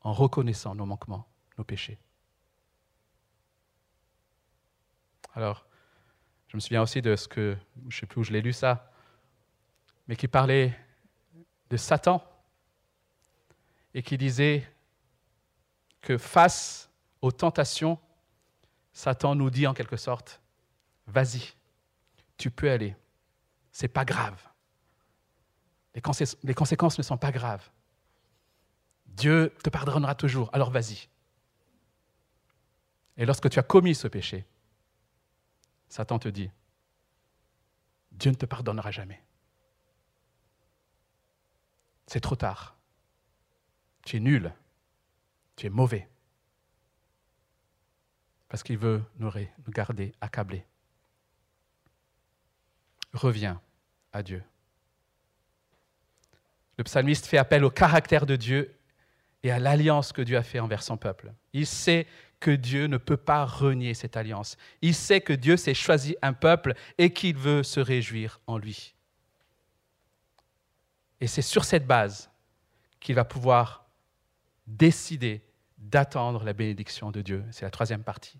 en 0.00 0.12
reconnaissant 0.12 0.74
nos 0.74 0.86
manquements, 0.86 1.28
nos 1.58 1.64
péchés. 1.64 1.98
Alors, 5.34 5.66
je 6.48 6.56
me 6.56 6.60
souviens 6.60 6.82
aussi 6.82 7.02
de 7.02 7.14
ce 7.14 7.28
que, 7.28 7.56
je 7.88 7.96
ne 7.96 8.00
sais 8.00 8.06
plus 8.06 8.20
où 8.20 8.24
je 8.24 8.32
l'ai 8.32 8.40
lu 8.40 8.52
ça, 8.52 8.90
mais 10.06 10.16
qui 10.16 10.28
parlait 10.28 10.74
de 11.68 11.76
Satan 11.76 12.24
et 13.92 14.02
qui 14.02 14.16
disait 14.16 14.66
que 16.00 16.16
face 16.16 16.90
aux 17.20 17.32
tentations, 17.32 17.98
Satan 18.98 19.36
nous 19.36 19.48
dit 19.48 19.64
en 19.68 19.74
quelque 19.74 19.96
sorte, 19.96 20.42
vas-y, 21.06 21.54
tu 22.36 22.50
peux 22.50 22.68
aller, 22.68 22.96
c'est 23.70 23.86
pas 23.86 24.04
grave. 24.04 24.42
Les, 25.94 26.02
les 26.42 26.54
conséquences 26.54 26.98
ne 26.98 27.04
sont 27.04 27.16
pas 27.16 27.30
graves. 27.30 27.70
Dieu 29.06 29.54
te 29.62 29.70
pardonnera 29.70 30.16
toujours, 30.16 30.50
alors 30.52 30.70
vas-y. 30.72 31.08
Et 33.16 33.24
lorsque 33.24 33.48
tu 33.48 33.60
as 33.60 33.62
commis 33.62 33.94
ce 33.94 34.08
péché, 34.08 34.44
Satan 35.88 36.18
te 36.18 36.26
dit, 36.26 36.50
Dieu 38.10 38.32
ne 38.32 38.36
te 38.36 38.46
pardonnera 38.46 38.90
jamais. 38.90 39.22
C'est 42.08 42.20
trop 42.20 42.34
tard. 42.34 42.76
Tu 44.04 44.16
es 44.16 44.20
nul. 44.20 44.52
Tu 45.54 45.66
es 45.66 45.70
mauvais 45.70 46.08
parce 48.48 48.62
qu'il 48.62 48.78
veut 48.78 49.02
nous 49.18 49.30
garder 49.68 50.12
accablés. 50.20 50.64
Reviens 53.12 53.60
à 54.12 54.22
Dieu. 54.22 54.42
Le 56.76 56.84
psalmiste 56.84 57.26
fait 57.26 57.38
appel 57.38 57.64
au 57.64 57.70
caractère 57.70 58.26
de 58.26 58.36
Dieu 58.36 58.74
et 59.42 59.50
à 59.50 59.58
l'alliance 59.58 60.12
que 60.12 60.22
Dieu 60.22 60.36
a 60.36 60.42
fait 60.42 60.60
envers 60.60 60.82
son 60.82 60.96
peuple. 60.96 61.32
Il 61.52 61.66
sait 61.66 62.06
que 62.40 62.50
Dieu 62.50 62.86
ne 62.86 62.98
peut 62.98 63.16
pas 63.16 63.44
renier 63.44 63.94
cette 63.94 64.16
alliance. 64.16 64.56
Il 64.80 64.94
sait 64.94 65.20
que 65.20 65.32
Dieu 65.32 65.56
s'est 65.56 65.74
choisi 65.74 66.16
un 66.22 66.32
peuple 66.32 66.74
et 66.96 67.12
qu'il 67.12 67.36
veut 67.36 67.62
se 67.62 67.80
réjouir 67.80 68.40
en 68.46 68.58
lui. 68.58 68.94
Et 71.20 71.26
c'est 71.26 71.42
sur 71.42 71.64
cette 71.64 71.86
base 71.86 72.30
qu'il 73.00 73.16
va 73.16 73.24
pouvoir 73.24 73.86
décider 74.66 75.42
d'attendre 75.78 76.44
la 76.44 76.52
bénédiction 76.52 77.10
de 77.10 77.22
Dieu. 77.22 77.44
C'est 77.50 77.64
la 77.64 77.70
troisième 77.70 78.02
partie. 78.02 78.38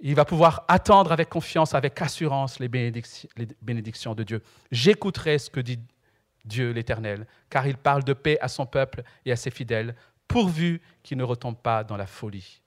Il 0.00 0.14
va 0.14 0.24
pouvoir 0.24 0.64
attendre 0.68 1.12
avec 1.12 1.30
confiance, 1.30 1.74
avec 1.74 2.00
assurance 2.02 2.58
les, 2.58 2.68
bénédictions 2.68 4.14
de 4.14 4.22
Dieu. 4.22 4.42
J'écouterai 4.70 5.38
ce 5.38 5.48
que 5.48 5.60
dit 5.60 5.78
Dieu 6.44 6.70
l'Éternel, 6.72 7.26
car 7.48 7.66
il 7.66 7.76
parle 7.76 8.04
de 8.04 8.12
paix 8.12 8.38
à 8.40 8.48
son 8.48 8.66
peuple 8.66 9.02
et 9.24 9.32
à 9.32 9.36
ses 9.36 9.50
fidèles, 9.50 9.96
pourvu 10.28 10.82
qu'il 11.02 11.16
ne 11.16 11.24
retombe 11.24 11.56
pas 11.56 11.82
dans 11.82 11.96
la 11.96 12.06
folie. 12.06 12.60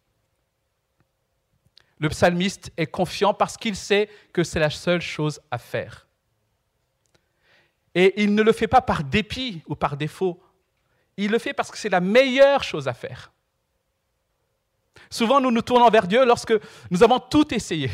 Le 2.00 2.10
psalmiste 2.10 2.72
est 2.78 2.88
confiant 2.88 3.34
parce 3.34 3.58
qu'il 3.58 3.76
sait 3.76 4.10
que 4.34 4.44
c'est 4.44 4.60
la 4.60 4.70
seule 4.70 5.02
chose 5.02 5.40
à 5.52 5.58
faire. 5.58 6.08
Et 7.94 8.22
il 8.22 8.34
ne 8.34 8.42
le 8.42 8.52
fait 8.54 8.68
pas 8.68 8.82
par 8.82 9.04
dépit 9.04 9.62
ou 9.68 9.76
par 9.76 9.98
défaut. 9.98 10.42
Il 11.22 11.32
le 11.32 11.38
fait 11.38 11.54
parce 11.54 11.70
que 11.70 11.78
c'est 11.78 11.90
la 11.90 12.00
meilleure 12.00 12.64
chose 12.64 12.88
à 12.88 12.94
faire. 12.94 13.34
Souvent, 15.10 15.42
nous 15.42 15.52
nous 15.52 15.62
tournons 15.62 15.90
vers 15.90 16.08
Dieu 16.08 16.24
lorsque 16.24 16.54
nous 16.90 17.04
avons 17.04 17.20
tout 17.20 17.54
essayé. 17.54 17.92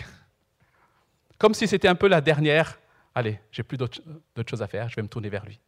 Comme 1.40 1.56
si 1.56 1.68
c'était 1.68 1.88
un 1.88 1.96
peu 1.96 2.08
la 2.08 2.22
dernière. 2.22 2.80
Allez, 3.16 3.40
j'ai 3.52 3.64
plus 3.64 3.78
d'autres 3.78 4.00
choses 4.48 4.62
à 4.62 4.68
faire, 4.68 4.90
je 4.90 4.96
vais 4.96 5.02
me 5.02 5.08
tourner 5.08 5.30
vers 5.30 5.44
lui. 5.44 5.60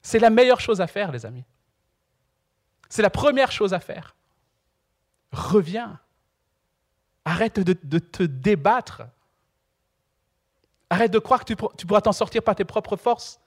C'est 0.00 0.18
la 0.18 0.30
meilleure 0.30 0.58
chose 0.58 0.80
à 0.80 0.88
faire, 0.88 1.12
les 1.12 1.24
amis. 1.24 1.44
C'est 2.88 3.02
la 3.02 3.10
première 3.10 3.52
chose 3.52 3.72
à 3.72 3.78
faire. 3.78 4.16
Reviens. 5.30 6.00
Arrête 7.24 7.60
de, 7.60 7.98
te 8.00 8.24
débattre. 8.24 9.02
Arrête 10.90 11.12
de 11.12 11.20
croire 11.20 11.44
que 11.44 11.54
tu, 11.54 11.56
tu 11.78 11.86
pourras 11.86 12.00
t'en 12.00 12.12
sortir 12.12 12.42
par 12.42 12.56
tes 12.56 12.64
propres 12.64 12.96
forces. 12.96 13.38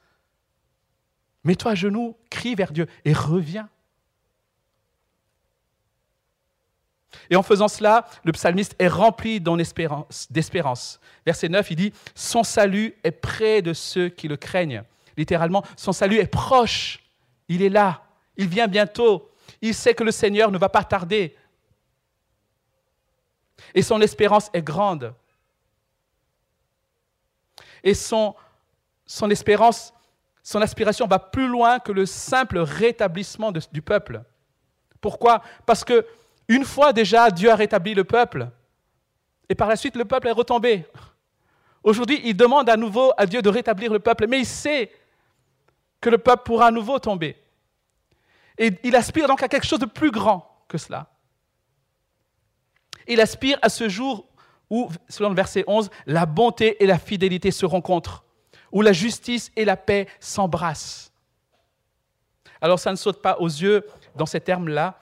Mets-toi 1.46 1.72
à 1.72 1.76
genoux, 1.76 2.18
crie 2.30 2.56
vers 2.56 2.72
Dieu 2.72 2.88
et 3.06 3.14
reviens. 3.14 3.70
Et 7.30 7.36
en 7.36 7.44
faisant 7.44 7.68
cela, 7.68 8.08
le 8.24 8.32
psalmiste 8.32 8.76
est 8.78 8.88
rempli 8.88 9.40
d'espérance. 9.40 11.00
Verset 11.26 11.50
9, 11.50 11.72
il 11.72 11.76
dit, 11.76 11.94
Son 12.14 12.44
salut 12.44 12.96
est 13.04 13.12
près 13.12 13.62
de 13.62 13.74
ceux 13.74 14.10
qui 14.10 14.28
le 14.28 14.38
craignent. 14.38 14.84
Littéralement, 15.18 15.64
son 15.78 15.94
salut 15.94 16.18
est 16.18 16.28
proche. 16.28 17.00
Il 17.48 17.62
est 17.62 17.70
là. 17.70 18.04
Il 18.38 18.48
vient 18.48 18.68
bientôt. 18.68 19.32
Il 19.62 19.74
sait 19.74 19.94
que 19.94 20.04
le 20.04 20.12
Seigneur 20.12 20.52
ne 20.52 20.58
va 20.58 20.70
pas 20.70 20.84
tarder. 20.84 21.36
Et 23.74 23.82
son 23.82 24.02
espérance 24.02 24.50
est 24.54 24.62
grande. 24.62 25.14
Et 27.84 27.94
son, 27.94 28.36
son 29.06 29.30
espérance, 29.30 29.94
son 30.46 30.62
aspiration 30.62 31.08
va 31.08 31.18
plus 31.18 31.48
loin 31.48 31.80
que 31.80 31.92
le 31.92 32.06
simple 32.06 32.60
rétablissement 32.60 33.52
du 33.52 33.82
peuple. 33.82 34.22
Pourquoi? 35.02 35.42
Parce 35.66 35.84
que 35.84 36.06
une 36.48 36.64
fois 36.64 36.94
déjà, 36.94 37.32
Dieu 37.32 37.50
a 37.50 37.56
rétabli 37.56 37.96
le 37.96 38.04
peuple. 38.04 38.48
Et 39.50 39.56
par 39.56 39.68
la 39.68 39.76
suite, 39.76 39.96
le 39.96 40.06
peuple 40.06 40.28
est 40.28 40.32
retombé. 40.32 40.86
Aujourd'hui, 41.84 42.22
il 42.24 42.38
demande 42.38 42.70
à 42.70 42.78
nouveau 42.78 43.12
à 43.18 43.26
Dieu 43.26 43.42
de 43.42 43.50
rétablir 43.50 43.92
le 43.92 43.98
peuple, 43.98 44.28
mais 44.28 44.38
il 44.38 44.46
sait 44.46 44.92
que 46.00 46.12
le 46.12 46.20
peuple 46.20 46.44
pourra 46.44 46.68
à 46.68 46.72
nouveau 46.72 47.00
tomber. 47.00 47.36
Et 48.60 48.70
il 48.84 48.96
aspire 48.96 49.28
donc 49.28 49.42
à 49.42 49.48
quelque 49.48 49.66
chose 49.66 49.80
de 49.80 49.88
plus 49.88 50.12
grand 50.12 50.64
que 50.68 50.78
cela. 50.78 51.08
Il 53.08 53.20
aspire 53.20 53.58
à 53.64 53.70
ce 53.70 53.90
jour 53.90 54.28
où, 54.70 54.92
selon 55.10 55.30
le 55.30 55.36
verset 55.36 55.64
11, 55.66 55.90
la 56.06 56.28
bonté 56.28 56.84
et 56.84 56.86
la 56.86 57.00
fidélité 57.00 57.50
se 57.50 57.66
rencontrent, 57.66 58.25
où 58.72 58.82
la 58.82 58.94
justice 58.94 59.52
et 59.56 59.66
la 59.66 59.78
paix 59.78 60.08
s'embrassent. 60.20 61.12
Alors 62.62 62.80
ça 62.80 62.92
ne 62.92 62.96
saute 62.96 63.22
pas 63.22 63.38
aux 63.40 63.48
yeux 63.48 63.86
dans 64.16 64.26
ces 64.26 64.42
termes-là, 64.42 65.00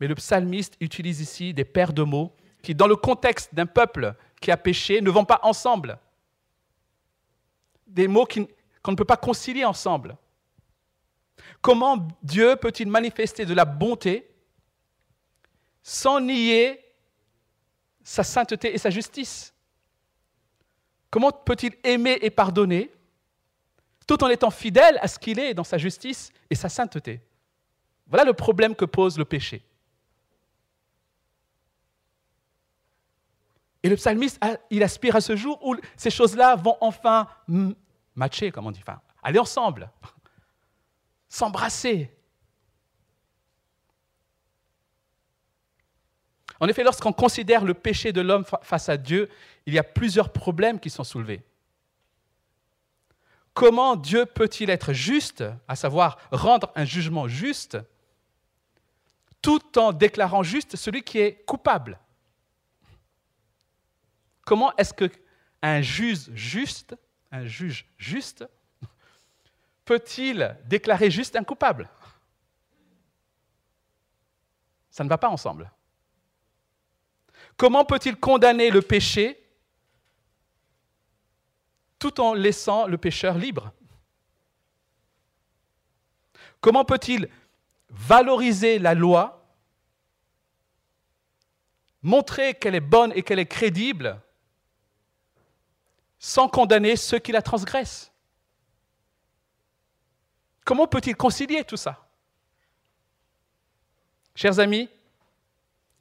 mais 0.00 0.06
le 0.06 0.14
psalmiste 0.14 0.76
utilise 0.80 1.20
ici 1.20 1.54
des 1.54 1.64
paires 1.64 1.92
de 1.92 2.02
mots 2.02 2.34
qui, 2.62 2.74
dans 2.74 2.86
le 2.86 2.96
contexte 2.96 3.54
d'un 3.54 3.66
peuple 3.66 4.14
qui 4.40 4.50
a 4.50 4.56
péché, 4.56 5.00
ne 5.00 5.10
vont 5.10 5.24
pas 5.24 5.40
ensemble. 5.42 5.98
Des 7.86 8.08
mots 8.08 8.26
qu'on 8.26 8.90
ne 8.90 8.96
peut 8.96 9.04
pas 9.04 9.16
concilier 9.16 9.64
ensemble. 9.64 10.16
Comment 11.62 12.08
Dieu 12.22 12.56
peut-il 12.56 12.88
manifester 12.88 13.46
de 13.46 13.54
la 13.54 13.64
bonté 13.64 14.28
sans 15.82 16.20
nier 16.20 16.84
sa 18.02 18.24
sainteté 18.24 18.74
et 18.74 18.78
sa 18.78 18.90
justice? 18.90 19.54
Comment 21.10 21.30
peut-il 21.30 21.74
aimer 21.84 22.18
et 22.20 22.30
pardonner 22.30 22.90
tout 24.06 24.22
en 24.22 24.28
étant 24.28 24.50
fidèle 24.50 24.98
à 25.00 25.08
ce 25.08 25.18
qu'il 25.18 25.38
est 25.38 25.54
dans 25.54 25.64
sa 25.64 25.78
justice 25.78 26.30
et 26.48 26.54
sa 26.54 26.68
sainteté 26.68 27.20
Voilà 28.06 28.24
le 28.24 28.32
problème 28.32 28.74
que 28.74 28.84
pose 28.84 29.18
le 29.18 29.24
péché. 29.24 29.64
Et 33.82 33.88
le 33.88 33.96
psalmiste, 33.96 34.40
il 34.70 34.82
aspire 34.82 35.16
à 35.16 35.20
ce 35.20 35.36
jour 35.36 35.64
où 35.64 35.76
ces 35.96 36.10
choses-là 36.10 36.56
vont 36.56 36.76
enfin 36.80 37.28
matcher, 38.14 38.50
comme 38.50 38.66
on 38.66 38.72
dit, 38.72 38.82
aller 39.22 39.38
ensemble, 39.38 39.90
s'embrasser. 41.28 42.10
En 46.58 46.68
effet, 46.68 46.82
lorsqu'on 46.82 47.12
considère 47.12 47.64
le 47.64 47.74
péché 47.74 48.12
de 48.12 48.20
l'homme 48.20 48.44
face 48.62 48.88
à 48.88 48.96
Dieu, 48.96 49.28
il 49.66 49.74
y 49.74 49.78
a 49.78 49.84
plusieurs 49.84 50.32
problèmes 50.32 50.80
qui 50.80 50.90
sont 50.90 51.04
soulevés. 51.04 51.44
Comment 53.56 53.96
Dieu 53.96 54.26
peut-il 54.26 54.68
être 54.68 54.92
juste, 54.92 55.42
à 55.66 55.76
savoir 55.76 56.18
rendre 56.30 56.70
un 56.74 56.84
jugement 56.84 57.26
juste, 57.26 57.78
tout 59.40 59.78
en 59.78 59.94
déclarant 59.94 60.42
juste 60.42 60.76
celui 60.76 61.02
qui 61.02 61.20
est 61.20 61.42
coupable? 61.46 61.98
Comment 64.44 64.76
est-ce 64.76 64.92
qu'un 64.92 65.80
juge 65.80 66.30
juste, 66.34 66.96
un 67.32 67.46
juge 67.46 67.86
juste, 67.96 68.46
peut-il 69.86 70.54
déclarer 70.66 71.10
juste 71.10 71.34
un 71.34 71.42
coupable? 71.42 71.88
Ça 74.90 75.02
ne 75.02 75.08
va 75.08 75.16
pas 75.16 75.30
ensemble. 75.30 75.72
Comment 77.56 77.86
peut-il 77.86 78.16
condamner 78.16 78.68
le 78.68 78.82
péché 78.82 79.45
tout 81.98 82.20
en 82.20 82.34
laissant 82.34 82.86
le 82.86 82.98
pécheur 82.98 83.38
libre 83.38 83.72
Comment 86.60 86.84
peut-il 86.84 87.28
valoriser 87.90 88.78
la 88.78 88.94
loi, 88.94 89.46
montrer 92.02 92.54
qu'elle 92.54 92.74
est 92.74 92.80
bonne 92.80 93.12
et 93.14 93.22
qu'elle 93.22 93.38
est 93.38 93.46
crédible, 93.46 94.20
sans 96.18 96.48
condamner 96.48 96.96
ceux 96.96 97.18
qui 97.18 97.32
la 97.32 97.42
transgressent? 97.42 98.10
Comment 100.64 100.88
peut-il 100.88 101.16
concilier 101.16 101.62
tout 101.62 101.76
ça? 101.76 102.08
Chers 104.34 104.58
amis, 104.58 104.90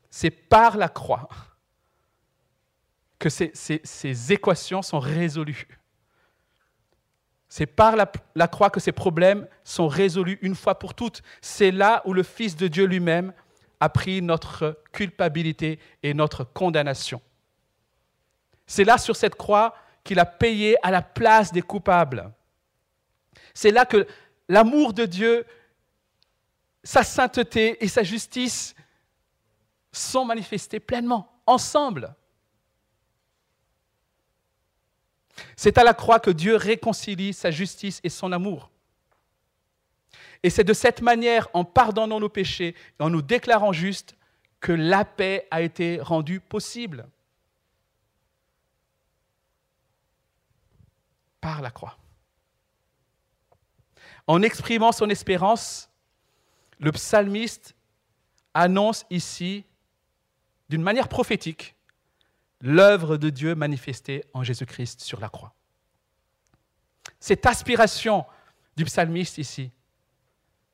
c'est 0.10 0.32
par 0.32 0.78
la 0.78 0.90
croix 0.90 1.30
que 3.20 3.30
ces, 3.30 4.34
équations 4.34 4.82
sont 4.82 5.00
résolues. 5.00 5.80
C'est 7.58 7.68
par 7.68 7.96
la, 7.96 8.48
croix 8.50 8.70
que 8.70 8.82
ces 8.82 8.92
problèmes 8.92 9.48
sont 9.64 9.88
résolus 9.88 10.38
une 10.42 10.56
fois 10.56 10.78
pour 10.78 10.94
toutes. 10.94 11.22
C'est 11.40 11.72
là 11.72 12.02
où 12.04 12.12
le 12.12 12.22
Fils 12.22 12.58
de 12.58 12.68
Dieu 12.68 12.84
lui-même 12.84 13.32
a 13.80 13.88
pris 13.88 14.22
notre 14.22 14.78
culpabilité 14.92 15.80
et 16.04 16.14
notre 16.14 16.44
condamnation. 16.44 17.22
C'est 18.68 18.84
là 18.84 18.98
sur 18.98 19.16
cette 19.16 19.36
croix 19.36 19.74
qu'il 20.04 20.20
a 20.20 20.26
payé 20.26 20.76
à 20.86 20.92
la 20.92 21.02
place 21.02 21.54
des 21.54 21.62
coupables. 21.62 22.30
C'est 23.54 23.72
là 23.72 23.86
que 23.86 24.06
l'amour 24.50 24.92
de 24.92 25.06
Dieu, 25.06 25.46
sa 26.84 27.04
sainteté 27.04 27.82
et 27.82 27.88
sa 27.88 28.04
justice 28.04 28.76
sont 29.94 30.26
manifestés 30.26 30.82
pleinement, 30.82 31.40
ensemble. 31.46 32.14
C'est 35.56 35.78
à 35.78 35.84
la 35.84 35.94
croix 35.94 36.20
que 36.20 36.32
Dieu 36.32 36.56
réconcilie 36.56 37.34
sa 37.34 37.52
justice 37.52 38.00
et 38.04 38.10
son 38.10 38.32
amour. 38.32 38.70
Et 40.44 40.50
c'est 40.50 40.64
de 40.64 40.74
cette 40.74 41.02
manière, 41.02 41.48
en 41.54 41.64
pardonnant 41.64 42.20
nos 42.20 42.30
péchés 42.30 42.76
et 43.00 43.04
en 43.04 43.10
nous 43.10 43.22
déclarant 43.22 43.74
justes, 43.74 44.16
que 44.60 44.72
la 44.72 45.06
paix 45.06 45.48
a 45.52 45.62
été 45.62 46.00
rendue 46.02 46.40
possible. 46.40 47.08
par 51.46 51.62
la 51.62 51.70
croix. 51.70 51.96
En 54.26 54.42
exprimant 54.42 54.92
son 54.92 55.12
espérance, 55.12 55.92
le 56.80 56.92
psalmiste 56.92 57.76
annonce 58.56 59.06
ici, 59.12 59.64
d'une 60.70 60.82
manière 60.82 61.08
prophétique, 61.08 61.75
l'œuvre 62.62 63.18
de 63.18 63.30
Dieu 63.30 63.56
manifestée 63.56 64.24
en 64.34 64.44
Jésus-Christ 64.44 65.02
sur 65.02 65.20
la 65.20 65.30
croix. 65.30 65.54
Cette 67.20 67.46
aspiration 67.46 68.26
du 68.76 68.86
psalmiste 68.86 69.38
ici 69.38 69.72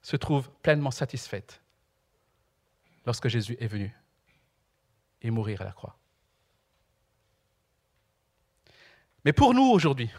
se 0.01 0.15
trouve 0.15 0.49
pleinement 0.61 0.91
satisfaite 0.91 1.61
lorsque 3.05 3.27
Jésus 3.27 3.57
est 3.59 3.67
venu 3.67 3.95
et 5.21 5.32
mourir 5.32 5.61
à 5.61 5.65
la 5.65 5.71
croix. 5.71 5.97
Mais 9.23 9.34
pour 9.34 9.53
nous 9.53 9.63
aujourd'hui, 9.63 10.09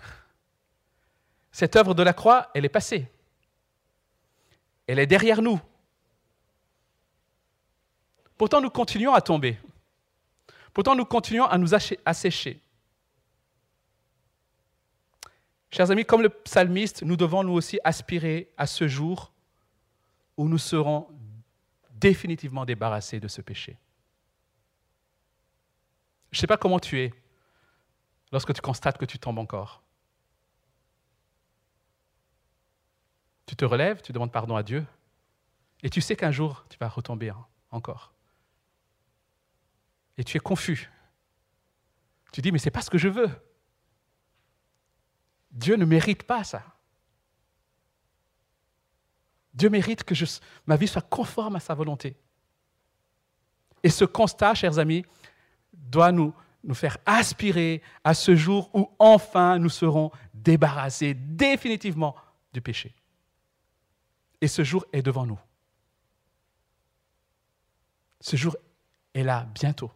cette 1.51 1.77
œuvre 1.77 1.95
de 1.95 2.03
la 2.03 2.13
croix, 2.13 2.51
elle 2.55 2.65
est 2.65 2.71
passée. 2.71 3.11
Elle 4.87 4.99
est 4.99 5.07
derrière 5.07 5.43
nous. 5.43 5.61
Pourtant, 8.39 8.61
nous 8.61 8.71
continuons 8.71 9.13
à 9.13 9.21
tomber. 9.21 9.59
Pourtant, 10.73 10.95
nous 10.95 11.05
continuons 11.05 11.45
à 11.45 11.59
nous 11.59 11.75
assécher. 11.75 12.61
Chers 15.71 15.91
amis, 15.91 16.05
comme 16.05 16.23
le 16.23 16.29
psalmiste, 16.29 17.03
nous 17.03 17.17
devons 17.17 17.43
nous 17.43 17.53
aussi 17.53 17.79
aspirer 17.85 18.53
à 18.57 18.67
ce 18.67 18.89
jour 18.89 19.33
où 20.37 20.49
nous 20.49 20.59
serons 20.59 21.09
définitivement 21.91 22.65
débarrassés 22.65 23.21
de 23.21 23.29
ce 23.29 23.41
péché. 23.41 23.79
Je 26.31 26.39
ne 26.39 26.41
sais 26.41 26.47
pas 26.47 26.57
comment 26.57 26.79
tu 26.79 27.01
es, 27.01 27.13
lorsque 28.33 28.53
tu 28.55 28.61
constates 28.61 28.99
que 28.99 29.05
tu 29.05 29.19
tombes 29.19 29.39
encore 29.39 29.83
Tu 33.47 33.57
te 33.57 33.65
relèves, 33.65 34.01
tu 34.01 34.13
demandes 34.13 34.33
pardon 34.33 34.57
à 34.57 34.63
Dieu, 34.63 34.87
et 35.83 35.91
tu 35.91 36.01
sais 36.01 36.17
qu'un 36.17 36.31
jour, 36.31 36.65
tu 36.71 36.79
vas 36.79 36.89
retomber 36.89 37.33
encore. 37.71 38.12
Et 40.19 40.25
tu 40.25 40.37
es 40.37 40.41
confus. 40.41 40.91
Tu 42.33 42.41
dis, 42.41 42.53
mais 42.53 42.59
ce 42.59 42.67
n'est 42.67 42.71
pas 42.71 42.83
ce 42.83 42.91
que 42.91 42.99
je 42.99 43.09
veux. 43.09 43.31
Dieu 45.51 45.77
ne 45.77 45.85
mérite 45.85 46.23
pas 46.23 46.45
ça. 46.45 46.63
Dieu 49.53 49.69
mérite 49.69 50.05
que 50.05 50.15
ma 50.67 50.77
vie 50.77 50.89
soit 50.89 51.03
conforme 51.03 51.57
à 51.57 51.61
sa 51.61 51.75
volonté. 51.75 52.17
Et 53.83 53.91
ce 53.91 54.05
constat, 54.05 54.55
chers 54.55 54.79
amis, 54.79 55.05
doit 55.73 56.13
nous, 56.13 56.33
nous 56.65 56.75
faire 56.75 56.97
aspirer 57.05 57.83
à 58.03 58.15
ce 58.15 58.35
jour 58.35 58.71
où 58.73 58.91
enfin 58.99 59.59
nous 59.59 59.69
serons 59.69 60.11
débarrassés 60.33 61.15
définitivement 61.15 62.17
du 62.53 62.61
péché. 62.61 62.95
Et 64.41 64.49
ce 64.49 64.65
jour 64.65 64.85
est 64.93 65.03
devant 65.03 65.27
nous. 65.27 65.39
Ce 68.21 68.37
jour 68.37 68.57
est 69.15 69.23
là 69.23 69.47
bientôt. 69.55 69.91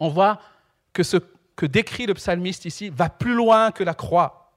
On 0.00 0.08
voit 0.08 0.40
que 0.92 1.02
ce 1.02 1.16
que 1.56 1.66
décrit 1.66 2.06
le 2.06 2.14
psalmiste 2.14 2.64
ici 2.64 2.88
va 2.88 3.08
plus 3.08 3.34
loin 3.34 3.72
que 3.72 3.82
la 3.82 3.94
croix, 3.94 4.52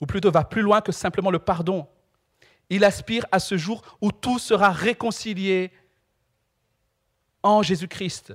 ou 0.00 0.06
plutôt 0.06 0.30
va 0.30 0.44
plus 0.44 0.62
loin 0.62 0.80
que 0.80 0.92
simplement 0.92 1.30
le 1.30 1.38
pardon. 1.38 1.88
Il 2.68 2.84
aspire 2.84 3.26
à 3.32 3.38
ce 3.38 3.56
jour 3.56 3.82
où 4.00 4.12
tout 4.12 4.38
sera 4.38 4.70
réconcilié 4.70 5.72
en 7.42 7.62
Jésus-Christ. 7.62 8.34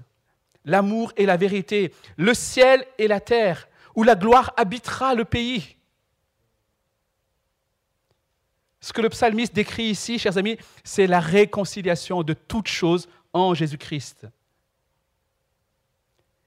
L'amour 0.66 1.14
et 1.16 1.26
la 1.26 1.38
vérité, 1.38 1.94
le 2.18 2.34
ciel 2.34 2.86
et 2.98 3.08
la 3.08 3.20
terre, 3.20 3.68
où 3.96 4.04
la 4.04 4.16
gloire 4.16 4.54
habitera 4.58 5.14
le 5.14 5.24
pays. 5.24 5.78
Ce 8.82 8.92
que 8.94 9.02
le 9.02 9.10
psalmiste 9.10 9.54
décrit 9.54 9.86
ici, 9.86 10.20
chers 10.20 10.38
amis, 10.38 10.58
c'est 10.84 11.08
la 11.08 11.20
réconciliation 11.20 12.24
de 12.24 12.34
toutes 12.34 12.68
choses 12.68 13.08
en 13.34 13.54
Jésus-Christ. 13.54 14.28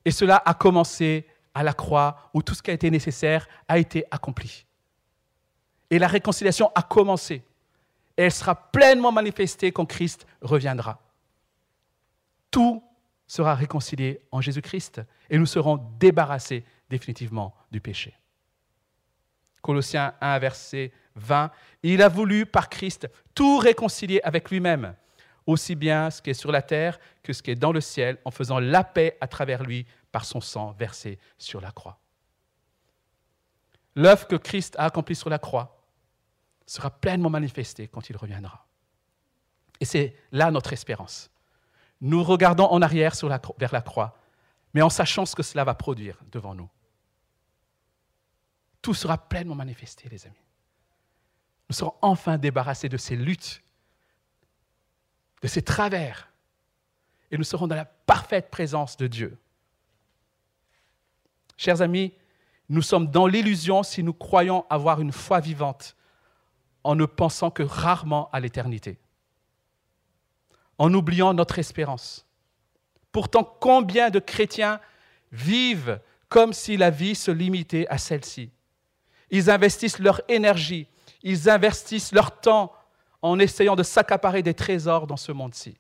Et 0.09 0.11
cela 0.11 0.43
a 0.47 0.55
commencé 0.55 1.27
à 1.53 1.63
la 1.63 1.75
croix 1.75 2.31
où 2.33 2.41
tout 2.41 2.55
ce 2.55 2.63
qui 2.63 2.71
a 2.71 2.73
été 2.73 2.91
nécessaire 2.91 3.47
a 3.69 3.77
été 3.77 4.07
accompli. 4.11 4.65
Et 5.91 5.99
la 5.99 6.07
réconciliation 6.07 6.73
a 6.75 6.81
commencé. 6.81 7.45
Et 8.17 8.23
elle 8.23 8.33
sera 8.33 8.55
pleinement 8.55 9.13
manifestée 9.13 9.71
quand 9.71 9.85
Christ 9.85 10.27
reviendra. 10.41 10.99
Tout 12.51 12.83
sera 13.27 13.55
réconcilié 13.55 14.23
en 14.33 14.41
Jésus-Christ 14.41 15.03
et 15.29 15.37
nous 15.37 15.45
serons 15.45 15.77
débarrassés 16.01 16.65
définitivement 16.89 17.55
du 17.71 17.83
péché. 17.83 18.15
Colossiens 19.61 20.15
1, 20.23 20.39
verset 20.39 20.91
20, 21.17 21.51
il 21.83 22.01
a 22.01 22.09
voulu 22.09 22.47
par 22.47 22.71
Christ 22.71 23.11
tout 23.35 23.59
réconcilier 23.59 24.23
avec 24.25 24.51
lui-même, 24.51 24.95
aussi 25.45 25.75
bien 25.75 26.11
ce 26.11 26.23
qui 26.23 26.31
est 26.31 26.35
sur 26.35 26.51
la 26.51 26.63
terre 26.63 26.99
que 27.23 27.35
ce 27.35 27.43
qui 27.43 27.51
est 27.51 27.55
dans 27.55 27.73
le 27.73 27.81
ciel, 27.83 28.17
en 28.25 28.31
faisant 28.31 28.59
la 28.59 28.85
paix 28.85 29.19
à 29.21 29.27
travers 29.27 29.63
lui 29.63 29.87
par 30.13 30.25
son 30.25 30.41
sang 30.41 30.73
versé 30.73 31.19
sur 31.37 31.61
la 31.61 31.71
croix. 31.71 31.99
L'œuvre 33.95 34.27
que 34.27 34.37
Christ 34.37 34.77
a 34.79 34.85
accomplie 34.85 35.17
sur 35.17 35.29
la 35.29 35.39
croix 35.39 35.83
sera 36.67 36.91
pleinement 36.91 37.31
manifestée 37.31 37.89
quand 37.89 38.11
il 38.11 38.17
reviendra. 38.17 38.67
Et 39.81 39.85
c'est 39.85 40.17
là 40.33 40.51
notre 40.51 40.73
espérance. 40.73 41.31
Nous 42.01 42.23
regardons 42.23 42.67
en 42.67 42.83
arrière 42.83 43.15
vers 43.59 43.73
la 43.73 43.81
croix, 43.81 44.17
mais 44.75 44.83
en 44.83 44.91
sachant 44.91 45.27
ce 45.27 45.35
que 45.35 45.43
cela 45.43 45.65
va 45.65 45.75
produire 45.75 46.21
devant 46.31 46.55
nous. 46.55 46.69
Tout 48.83 48.95
sera 48.95 49.19
pleinement 49.19 49.55
manifesté, 49.55 50.09
les 50.09 50.27
amis. 50.27 50.37
Nous 51.69 51.75
serons 51.75 51.95
enfin 52.01 52.39
débarrassés 52.39 52.89
de 52.89 52.97
ces 52.97 53.17
luttes, 53.17 53.63
de 55.43 55.49
ces 55.49 55.63
travers, 55.63 56.31
et 57.31 57.37
nous 57.37 57.45
serons 57.45 57.67
dans 57.67 57.77
la 57.77 57.85
parfaite 57.85 58.51
présence 58.51 58.97
de 58.97 59.07
Dieu. 59.07 59.39
Chers 61.59 61.83
amis, 61.83 62.15
nous 62.69 62.83
sommes 62.83 63.11
dans 63.11 63.27
l'illusion 63.27 63.83
si 63.83 64.03
nous 64.03 64.15
croyons 64.15 64.65
avoir 64.71 65.01
une 65.01 65.13
foi 65.13 65.41
vivante 65.41 65.97
en 66.85 66.95
ne 66.95 67.05
pensant 67.05 67.51
que 67.51 67.65
rarement 67.65 68.31
à 68.31 68.39
l'éternité, 68.39 68.99
en 70.79 70.95
oubliant 70.95 71.35
notre 71.35 71.59
espérance. 71.59 72.25
Pourtant, 73.11 73.43
combien 73.43 74.09
de 74.09 74.21
chrétiens 74.21 74.81
vivent 75.33 76.01
comme 76.29 76.53
si 76.53 76.77
la 76.77 76.91
vie 76.91 77.17
se 77.17 77.33
limitait 77.33 77.89
à 77.89 77.99
celle-ci? 77.99 78.53
Ils 79.31 79.51
investissent 79.51 79.99
leur 79.99 80.21
énergie, 80.29 80.87
ils 81.23 81.51
investissent 81.51 82.13
leur 82.13 82.41
temps 82.41 82.73
en 83.21 83.41
essayant 83.41 83.75
de 83.75 83.83
s'accaparer 83.83 84.45
des 84.45 84.55
trésors 84.55 85.09
dans 85.09 85.17
ce 85.17 85.33
monde-ci. 85.33 85.77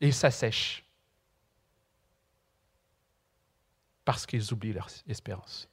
Et 0.00 0.08
ils 0.08 0.14
s'assèchent 0.14 0.83
parce 4.04 4.26
qu'ils 4.26 4.52
oublient 4.52 4.72
leur 4.72 4.88
espérance. 5.06 5.68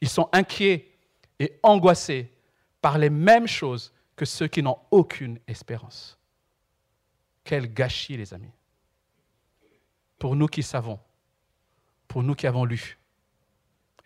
Ils 0.00 0.08
sont 0.08 0.28
inquiets 0.32 0.96
et 1.38 1.58
angoissés 1.62 2.32
par 2.80 2.98
les 2.98 3.10
mêmes 3.10 3.46
choses 3.46 3.92
que 4.16 4.24
ceux 4.24 4.48
qui 4.48 4.62
n'ont 4.62 4.78
aucune 4.90 5.38
espérance. 5.46 6.18
Quel 7.44 7.72
gâchis, 7.72 8.16
les 8.16 8.34
amis. 8.34 8.52
Pour 10.18 10.36
nous 10.36 10.48
qui 10.48 10.62
savons, 10.62 10.98
pour 12.08 12.22
nous 12.22 12.34
qui 12.34 12.46
avons 12.46 12.64
lu. 12.64 12.98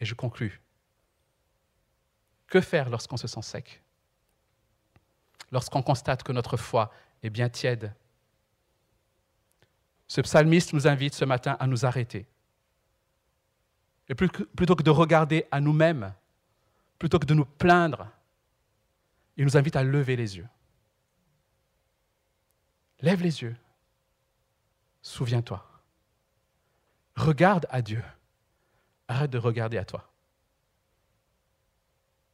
Et 0.00 0.04
je 0.04 0.14
conclus. 0.14 0.60
Que 2.46 2.60
faire 2.60 2.90
lorsqu'on 2.90 3.16
se 3.16 3.26
sent 3.26 3.42
sec? 3.42 3.82
Lorsqu'on 5.50 5.82
constate 5.82 6.22
que 6.22 6.32
notre 6.32 6.56
foi 6.56 6.92
est 7.22 7.30
bien 7.30 7.48
tiède 7.48 7.94
ce 10.12 10.20
psalmiste 10.20 10.74
nous 10.74 10.86
invite 10.86 11.14
ce 11.14 11.24
matin 11.24 11.56
à 11.58 11.66
nous 11.66 11.86
arrêter. 11.86 12.26
Et 14.10 14.14
plutôt 14.14 14.76
que 14.76 14.82
de 14.82 14.90
regarder 14.90 15.46
à 15.50 15.58
nous-mêmes, 15.58 16.12
plutôt 16.98 17.18
que 17.18 17.24
de 17.24 17.32
nous 17.32 17.46
plaindre, 17.46 18.06
il 19.38 19.46
nous 19.46 19.56
invite 19.56 19.74
à 19.74 19.82
lever 19.82 20.16
les 20.16 20.36
yeux. 20.36 20.46
Lève 23.00 23.22
les 23.22 23.40
yeux. 23.40 23.56
Souviens-toi. 25.00 25.66
Regarde 27.16 27.66
à 27.70 27.80
Dieu. 27.80 28.04
Arrête 29.08 29.30
de 29.30 29.38
regarder 29.38 29.78
à 29.78 29.86
toi. 29.86 30.12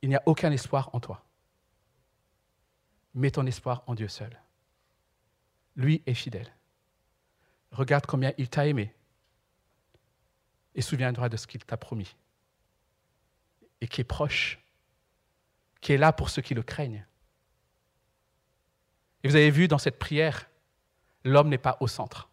Il 0.03 0.09
n'y 0.09 0.16
a 0.16 0.22
aucun 0.26 0.51
espoir 0.51 0.91
en 0.95 0.99
toi. 0.99 1.24
Mets 3.14 3.31
ton 3.31 3.47
espoir 3.47 3.85
en 3.87 3.95
Dieu 3.95 4.09
seul. 4.09 4.37
Lui 5.76 6.03
est 6.07 6.14
fidèle. 6.14 6.58
Regarde 7.71 8.07
combien 8.07 8.33
il 8.39 8.49
t'a 8.49 8.66
aimé 8.66 8.95
et 10.75 10.83
souviens-toi 10.83 11.29
de 11.29 11.37
ce 11.37 11.47
qu'il 11.47 11.64
t'a 11.64 11.77
promis 11.77 12.14
et 13.81 13.89
qui 13.89 14.01
est 14.01 14.05
proche, 14.05 14.59
qui 15.81 15.93
est 15.93 15.99
là 15.99 16.12
pour 16.12 16.31
ceux 16.31 16.43
qui 16.43 16.55
le 16.55 16.62
craignent. 16.62 17.05
Et 19.23 19.29
vous 19.29 19.35
avez 19.35 19.51
vu 19.51 19.66
dans 19.66 19.79
cette 19.79 19.99
prière, 19.99 20.49
l'homme 21.25 21.49
n'est 21.49 21.59
pas 21.59 21.77
au 21.81 21.89
centre. 21.89 22.29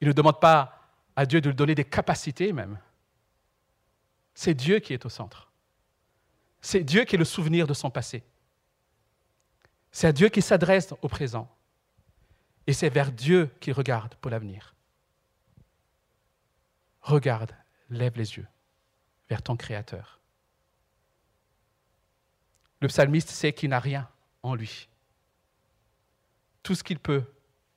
Il 0.00 0.08
ne 0.08 0.12
demande 0.12 0.40
pas 0.40 0.90
à 1.16 1.26
Dieu 1.26 1.40
de 1.40 1.48
lui 1.48 1.56
donner 1.56 1.74
des 1.74 1.84
capacités 1.84 2.52
même. 2.52 2.78
C'est 4.34 4.54
Dieu 4.54 4.78
qui 4.78 4.92
est 4.92 5.04
au 5.04 5.10
centre. 5.10 5.50
C'est 6.60 6.84
Dieu 6.84 7.04
qui 7.04 7.16
est 7.16 7.18
le 7.18 7.24
souvenir 7.24 7.66
de 7.66 7.74
son 7.74 7.90
passé. 7.90 8.22
C'est 9.90 10.06
à 10.06 10.12
Dieu 10.12 10.28
qui 10.28 10.42
s'adresse 10.42 10.92
au 11.02 11.08
présent. 11.08 11.48
Et 12.66 12.72
c'est 12.72 12.90
vers 12.90 13.12
Dieu 13.12 13.50
qu'il 13.60 13.72
regarde 13.72 14.14
pour 14.16 14.30
l'avenir. 14.30 14.74
Regarde, 17.00 17.54
lève 17.88 18.16
les 18.16 18.36
yeux 18.36 18.46
vers 19.28 19.42
ton 19.42 19.56
Créateur. 19.56 20.20
Le 22.80 22.88
psalmiste 22.88 23.30
sait 23.30 23.52
qu'il 23.52 23.70
n'a 23.70 23.80
rien 23.80 24.08
en 24.42 24.54
lui. 24.54 24.88
Tout 26.62 26.74
ce 26.74 26.82
qu'il 26.82 26.98
peut 26.98 27.24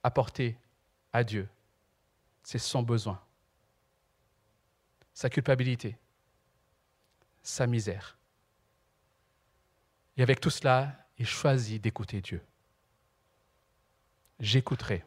apporter 0.02 0.58
à 1.14 1.24
Dieu, 1.24 1.48
c'est 2.44 2.60
son 2.60 2.84
besoin, 2.84 3.22
sa 5.14 5.30
culpabilité, 5.30 5.98
sa 7.42 7.68
misère. 7.68 8.18
Et 10.18 10.24
avec 10.24 10.40
tout 10.40 10.50
cela, 10.50 11.08
il 11.18 11.26
choisit 11.26 11.82
d'écouter 11.82 12.22
Dieu 12.22 12.42
j'écouterai 14.40 15.04